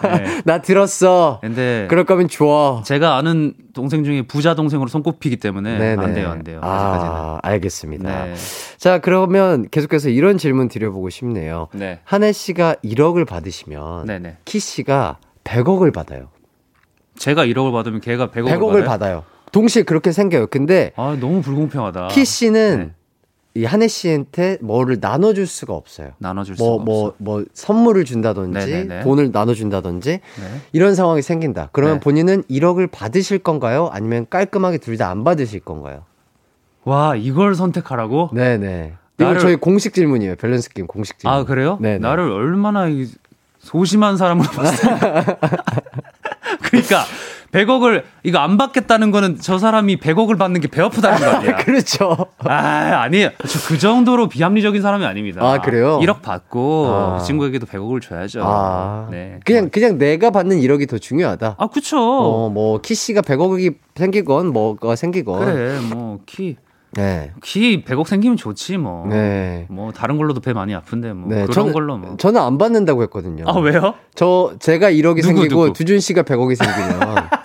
[0.07, 0.41] 네.
[0.45, 1.39] 나 들었어.
[1.41, 2.83] 근데 그럴 거면 줘.
[2.85, 6.03] 제가 아는 동생 중에 부자 동생으로 손꼽히기 때문에 네네.
[6.03, 6.59] 안 돼요, 안 돼요.
[6.61, 7.11] 아직까지는.
[7.15, 8.25] 아, 알겠습니다.
[8.25, 8.33] 네.
[8.77, 11.67] 자, 그러면 계속해서 이런 질문 드려보고 싶네요.
[11.73, 11.99] 네.
[12.03, 14.37] 한혜 씨가 1억을 받으시면 네네.
[14.45, 16.29] 키 씨가 100억을 받아요.
[17.17, 18.85] 제가 1억을 받으면 걔가 100억을, 100억을 받아요?
[18.85, 19.23] 받아요.
[19.51, 20.47] 동시에 그렇게 생겨요.
[20.47, 22.07] 근데 아, 너무 불공평하다.
[22.09, 22.93] 키 씨는 네.
[23.53, 26.11] 이 한혜 씨한테 뭐를 나눠줄 수가 없어요.
[26.19, 27.15] 나눠줄 뭐, 수가 뭐, 없어.
[27.17, 29.03] 뭐, 선물을 준다든지, 네네네.
[29.03, 30.21] 돈을 나눠준다든지, 네.
[30.71, 31.69] 이런 상황이 생긴다.
[31.73, 31.99] 그러면 네.
[31.99, 33.89] 본인은 1억을 받으실 건가요?
[33.91, 36.03] 아니면 깔끔하게 둘 다 안 받으실 건가요?
[36.85, 38.29] 와, 이걸 선택하라고?
[38.33, 38.93] 네네.
[39.19, 40.35] 이거 나를- 저희 공식 질문이에요.
[40.37, 41.37] 밸런스 게임 공식 질문.
[41.37, 41.77] 아, 그래요?
[41.81, 41.99] 네네.
[41.99, 43.07] 나를 얼마나 이
[43.59, 44.97] 소심한 사람으로 봤어요.
[46.63, 47.03] 그러니까
[47.51, 51.55] 100억을 이거 안 받겠다는 거는 저 사람이 100억을 받는 게 배 아프다는 거 아니야.
[51.65, 52.15] 그렇죠.
[52.39, 53.29] 아, 아니에요.
[53.47, 55.41] 저그 정도로 비합리적인 사람이 아닙니다.
[55.45, 55.99] 아, 그래요?
[56.01, 57.17] 1억 받고 아.
[57.19, 58.41] 그 친구에게도 100억을 줘야죠.
[58.43, 59.39] 아, 네.
[59.45, 61.55] 그냥, 그냥 내가 받는 1억이 더 중요하다.
[61.57, 61.97] 아, 그쵸.
[61.99, 65.45] 어, 뭐, 키씨가 100억이 생기건, 뭐가 생기건.
[65.45, 66.55] 그래, 뭐, 키,
[66.93, 67.31] 네.
[67.43, 69.07] 키 100억 생기면 좋지, 뭐.
[69.07, 69.65] 네.
[69.69, 71.29] 뭐, 다른 걸로도 배 많이 아픈데, 뭐.
[71.29, 72.15] 네, 그런 저는- 걸로 뭐.
[72.17, 73.43] 저는 안 받는다고 했거든요.
[73.47, 73.93] 아, 왜요?
[74.15, 75.73] 저, 제가 1억이 누구, 생기고, 누구?
[75.73, 77.15] 두준 씨가 100억이 생기면.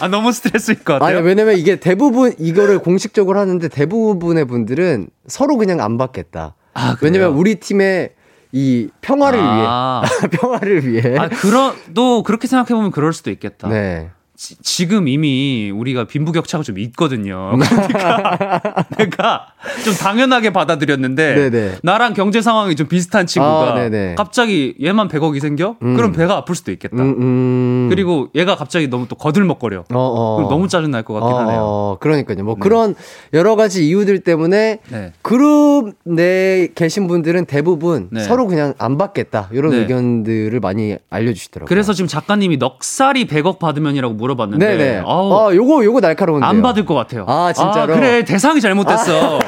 [0.00, 1.18] 아, 너무 스트레스일 것 같아요.
[1.18, 6.54] 아니, 왜냐면 이게 대부분, 이거를 공식적으로 하는데 대부분의 분들은 서로 그냥 안 받겠다.
[6.74, 6.96] 아?
[7.02, 8.10] 왜냐면 우리 팀의
[8.52, 10.02] 이 평화를 아.
[10.02, 10.30] 위해.
[10.40, 11.16] 평화를 위해.
[11.18, 13.68] 아, 그런, 또 그렇게 생각해 보면 그럴 수도 있겠다.
[13.68, 14.10] 네.
[14.40, 17.52] 지, 금 이미 우리가 빈부격차가 좀 있거든요.
[17.58, 17.66] 네.
[17.68, 19.46] 그러니까 내가
[19.84, 21.72] 좀 당연하게 받아들였는데 네네.
[21.82, 24.14] 나랑 경제 상황이 좀 비슷한 친구가 아.
[24.16, 25.76] 갑자기 얘만 100억이 생겨?
[25.82, 25.94] 음.
[25.94, 26.96] 그럼 배가 아플 수도 있겠다.
[26.96, 27.86] 음, 음.
[27.90, 29.80] 그리고 얘가 갑자기 너무 또 거들먹거려.
[29.80, 30.48] 어, 어.
[30.48, 31.60] 너무 짜증 날 것 같긴 어, 하네요.
[31.62, 32.42] 어, 그러니까요.
[32.42, 32.60] 뭐 네.
[32.60, 32.94] 그런
[33.34, 35.12] 여러 가지 이유들 때문에 네.
[35.20, 38.22] 그룹 내에 계신 분들은 대부분 네.
[38.22, 39.50] 서로 그냥 안 받겠다.
[39.52, 39.78] 이런 네.
[39.80, 41.68] 의견들을 많이 알려주시더라고요.
[41.68, 45.02] 그래서 지금 작가님이 넉살이 100억 받으면이라고 물어 봤는데 네네.
[45.06, 46.48] 아우, 아, 요거, 요거 날카로운데요.
[46.48, 47.24] 안 받을 것 같아요.
[47.28, 47.94] 아, 진짜로?
[47.94, 49.38] 그래 대상이 잘못됐어.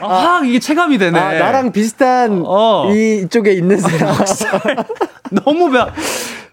[0.00, 1.18] 아, 확 이게 체감이 되네.
[1.18, 2.90] 아, 나랑 비슷한 어.
[2.92, 4.14] 이- 이쪽에 있는 사람.
[5.44, 5.78] 너무 배,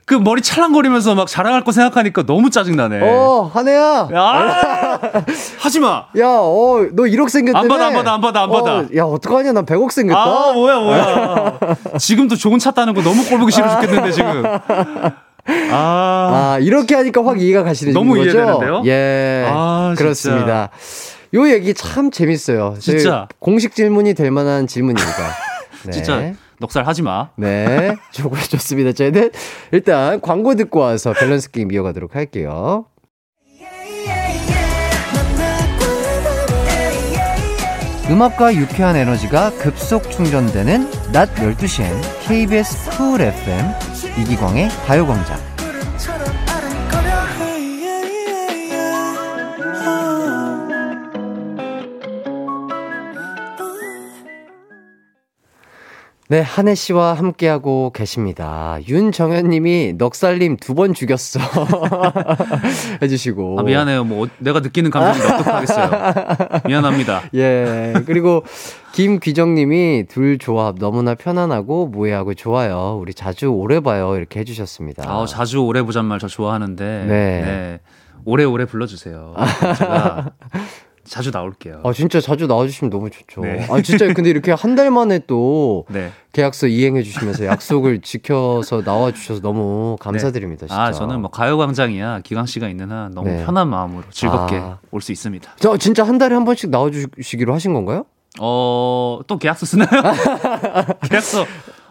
[0.05, 2.99] 그 머리 찰랑거리면서 막 자랑할 거 생각하니까 너무 짜증나네.
[3.01, 4.09] 어, 한혜야.
[4.13, 4.99] 아!
[5.59, 6.05] 하지 마.
[6.19, 7.63] 야, 어, 너 1억 생겼다며?
[7.63, 8.71] 안 받아, 안 받아, 안 받아, 안 받아.
[8.79, 10.21] 어, 야, 어떡하냐, 나 100억 생겼다.
[10.21, 11.59] 아, 뭐야, 뭐야.
[11.97, 14.43] 지금도 좋은 차 따는 거 너무 꼴 보기 싫어 죽겠는데, 지금.
[15.47, 16.55] 아.
[16.55, 18.31] 아, 이렇게 하니까 확 이해가 가시는 너무 거죠?
[18.31, 18.83] 이해되는데요?
[18.85, 19.45] 예.
[19.47, 19.93] 아.
[19.97, 20.69] 그렇습니다.
[21.33, 22.75] 요 얘기 참 재밌어요.
[22.79, 23.27] 진짜.
[23.39, 25.35] 공식 질문이 될 만한 질문입니다.
[25.85, 25.91] 네.
[25.91, 27.29] 진짜 넉살 하지 마.
[27.35, 27.95] 네.
[28.11, 28.93] 좋고 좋습니다.
[28.93, 29.31] 저희는
[29.71, 32.85] 일단 광고 듣고 와서 밸런스 게임 이어가도록 할게요.
[38.09, 41.87] 음악과 유쾌한 에너지가 급속 충전되는 낮 12시엔
[42.27, 43.84] KBS 쿨 FM
[44.17, 45.54] 이기광의 가요광장.
[56.27, 58.79] 네, 한혜 씨와 함께하고 계십니다.
[58.87, 61.39] 윤정현 님이 넉살님 두 번 죽였어.
[63.01, 63.59] 해주시고.
[63.59, 64.03] 아, 미안해요.
[64.05, 65.91] 뭐, 어- 내가 느끼는 감정이 어떡하겠어요.
[66.67, 67.21] 미안합니다.
[67.35, 67.93] 예.
[68.07, 68.43] 그리고
[68.93, 72.97] 김귀정 님이 둘 조합 너무나 편안하고 무해하고 좋아요.
[72.99, 74.15] 우리 자주 오래 봐요.
[74.17, 75.03] 이렇게 해주셨습니다.
[75.07, 76.83] 아, 자주 오래 보잔 말 저 좋아하는데.
[77.07, 77.41] 네.
[77.41, 77.79] 네.
[78.27, 79.35] 오래오래 불러주세요.
[79.77, 80.31] 제가
[81.07, 81.81] 자주 나올게요.
[81.83, 83.41] 아, 진짜 자주 나와주시면 너무 좋죠.
[83.41, 83.65] 네.
[83.69, 86.11] 아, 진짜 근데 이렇게 한 달 만에 또 네.
[86.33, 90.67] 계약서 이행해 주시면서 약속을 지켜서 나와 주셔서 너무 감사드립니다.
[90.67, 90.81] 진짜.
[90.81, 92.21] 아, 저는 뭐 가요광장이야.
[92.23, 93.45] 기광 씨가 있는 한 너무 네.
[93.45, 94.79] 편한 마음으로 즐겁게 아.
[94.91, 95.51] 올수 있습니다.
[95.59, 98.05] 저 진짜 한 달에 한 번씩 나와주시기로 하신 건가요?
[98.41, 99.87] 어, 또 계약서 쓰나요?
[101.09, 101.45] 계약서,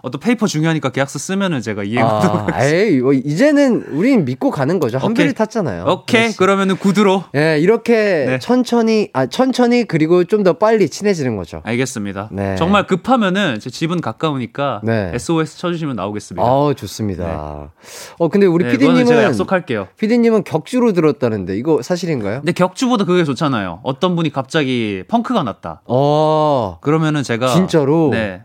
[0.04, 4.78] 어, 또 페이퍼 중요하니까 계약서 쓰면은 제가 이해하도록 아, 에이, 뭐 이제는 우린 믿고 가는
[4.78, 4.98] 거죠.
[4.98, 5.06] 오케이.
[5.06, 5.84] 한배를 탔잖아요.
[5.88, 6.20] 오케이.
[6.24, 6.36] 그렇지.
[6.36, 7.24] 그러면은 구두로.
[7.34, 7.94] 예, 이렇게
[8.28, 8.38] 네.
[8.38, 11.62] 천천히, 아, 천천히 그리고 좀 더 빨리 친해지는 거죠.
[11.64, 12.28] 알겠습니다.
[12.30, 12.54] 네.
[12.56, 15.10] 정말 급하면은 제 집은 가까우니까 네.
[15.14, 16.46] SOS 쳐 주시면 나오겠습니다.
[16.46, 17.70] 아우, 좋습니다.
[18.18, 19.88] 어, 근데 우리 네, 그거는 제가 피디 님은, 약속할게요.
[19.98, 22.40] 피디 님은 격주로 들었다는데, 이거 사실인가요?
[22.40, 23.80] 근데 격주보다 그게 좋잖아요.
[23.84, 25.80] 어떤 분이 갑자기 펑크가 났다.
[25.86, 28.10] 어, 그러면은 제가 진짜로?
[28.12, 28.42] 네.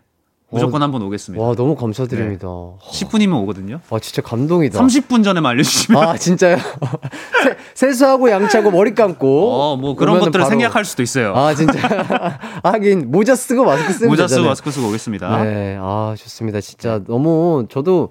[0.52, 1.44] 무조건 한번 오겠습니다.
[1.44, 2.48] 와, 너무 감사드립니다.
[2.48, 3.80] 10분이면 오거든요.
[3.90, 4.80] 와, 진짜 감동이다.
[4.80, 6.04] 30분 전에만 알려주시면.
[6.04, 6.58] 아, 진짜요?
[7.76, 9.52] 세, 세수하고 양치하고 머리 감고.
[9.52, 11.36] 어, 뭐 그런 것들을 바로- 생략할 수도 있어요.
[11.36, 11.74] 아, 진짜.
[12.64, 14.50] 하긴, 모자 쓰고 마스크 쓰면 모자 쓰고 되잖아요.
[14.50, 15.44] 마스크 쓰고 오겠습니다.
[15.44, 16.62] 네, 아, 좋습니다.
[16.62, 18.10] 진짜 너무 저도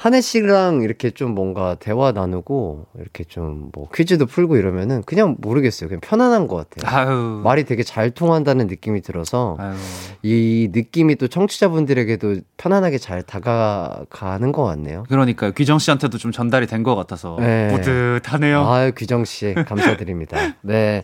[0.00, 5.88] 한혜 씨랑 이렇게 좀 뭔가 대화 나누고 이렇게 좀 뭐 퀴즈도 풀고 이러면은 그냥 모르겠어요.
[5.88, 6.96] 그냥 편안한 것 같아요.
[7.10, 7.40] 아유.
[7.42, 9.74] 말이 되게 잘 통한다는 느낌이 들어서 아유.
[10.22, 15.04] 이 느낌이 또 청취자분들에게도 편안하게 잘 다가가는 것 같네요.
[15.08, 15.50] 그러니까요.
[15.52, 17.68] 귀정 씨한테도 좀 전달이 된 것 같아서 네.
[17.72, 18.64] 뿌듯하네요.
[18.68, 20.36] 아유, 규정 씨, 감사드립니다.
[20.62, 21.02] 네.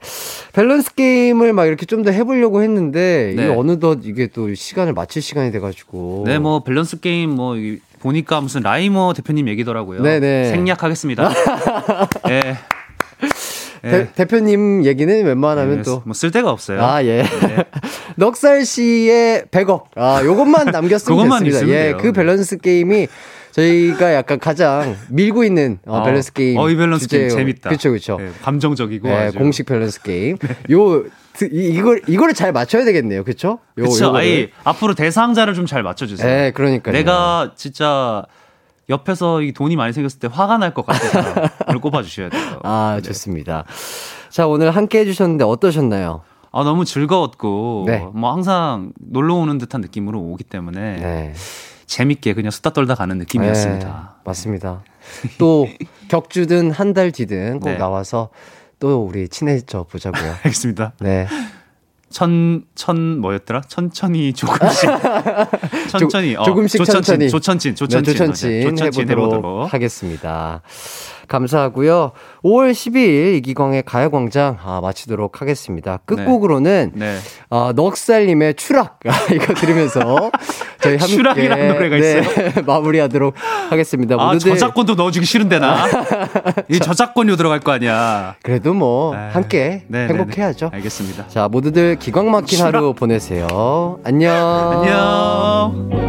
[0.52, 3.44] 밸런스 게임을 막 이렇게 좀 더 해보려고 했는데, 네.
[3.44, 6.22] 이게 어느덧 이게 또 시간을 맞출 시간이 돼가지고.
[6.26, 10.02] 네, 뭐 밸런스 게임 뭐 이- 보니까 무슨 라이머 대표님 얘기더라고요.
[10.02, 10.50] 네네.
[10.50, 11.30] 생략하겠습니다.
[12.28, 12.42] 예.
[13.84, 13.90] 예.
[13.90, 16.02] 대, 대표님 얘기는 웬만하면 예, 또.
[16.04, 16.82] 뭐 쓸데가 없어요.
[16.82, 17.22] 아, 예.
[17.22, 17.64] 네.
[18.16, 19.84] 넉살 씨의 100억.
[19.96, 21.74] 아, 요것만 남겼으면 그것만 됐습니다.
[21.78, 21.98] 예, 돼요.
[21.98, 23.08] 그 밸런스 게임이
[23.52, 26.58] 저희가 약간 가장 밀고 있는 어, 밸런스 게임.
[26.58, 27.38] 어, 이 밸런스 게임 주제예요.
[27.38, 27.70] 재밌다.
[27.70, 28.18] 그쵸.
[28.20, 29.08] 예, 감정적이고.
[29.08, 29.12] 예.
[29.12, 29.30] 네.
[29.30, 30.36] 공식 밸런스 게임.
[30.70, 31.10] 요, 드-
[31.42, 33.24] 이, 이걸, 이거를 잘 맞춰야 되겠네요.
[33.24, 33.58] 그쵸.
[33.78, 34.16] 요거를.
[34.20, 36.28] 아니, 앞으로 대상자를 좀 잘 맞춰주세요.
[36.28, 36.92] 예, 그러니까요.
[36.92, 38.24] 내가 진짜
[38.88, 42.60] 옆에서 이 돈이 많이 생겼을 때 화가 날 것 같은 사람을 꼽아주셔야 돼요.
[42.64, 43.02] 아, 네.
[43.02, 43.64] 좋습니다.
[44.28, 46.22] 자, 오늘 함께 해주셨는데 어떠셨나요?
[46.52, 48.06] 아, 너무 즐거웠고, 네.
[48.12, 51.32] 뭐 항상 놀러 오는 듯한 느낌으로 오기 때문에 네.
[51.86, 53.86] 재밌게 그냥 수다 떨다 가는 느낌이었습니다.
[53.86, 54.82] 네, 맞습니다.
[55.38, 55.66] 또
[56.08, 57.76] 격주든 한 달 뒤든 꼭 네.
[57.76, 58.28] 나와서
[58.84, 60.32] 또 우리 친해져 보자고요.
[60.44, 60.92] 알겠습니다.
[61.00, 61.26] 네.
[62.10, 63.62] 천, 천, 뭐였더라?
[63.62, 64.90] 천천히, 조금씩.
[65.88, 67.30] 천천히, 어, 조금씩 조천친, 천천히.
[67.30, 68.12] 조천친, 조천친.
[68.12, 68.62] 네, 조천친, 맞아요.
[68.76, 69.72] 조천친 해보도록, 해보도록.
[69.72, 70.60] 하겠습니다.
[71.28, 72.12] 감사하고요.
[72.44, 75.98] 5월 10일 이기광의 가요광장 아, 마치도록 하겠습니다.
[76.04, 77.16] 끝곡으로는 네.
[77.50, 80.30] 어, 넉살님의 추락 아, 이거 들으면서
[80.80, 82.22] 저희 함께 추락이라는 노래가 네,
[82.66, 83.34] 마무리하도록
[83.70, 84.16] 하겠습니다.
[84.18, 85.86] 아, 모두들 저작권도 넣어주기 싫은데, 나.
[86.68, 88.36] 이 저작권료 들어갈 거 아니야.
[88.42, 89.30] 그래도 뭐 네.
[89.30, 90.70] 함께 네, 네, 행복해야죠.
[90.70, 90.76] 네.
[90.76, 91.28] 알겠습니다.
[91.28, 93.98] 자, 모두들 기광 막힌 하루 보내세요.
[94.04, 94.82] 안녕.
[94.84, 96.03] 안녕.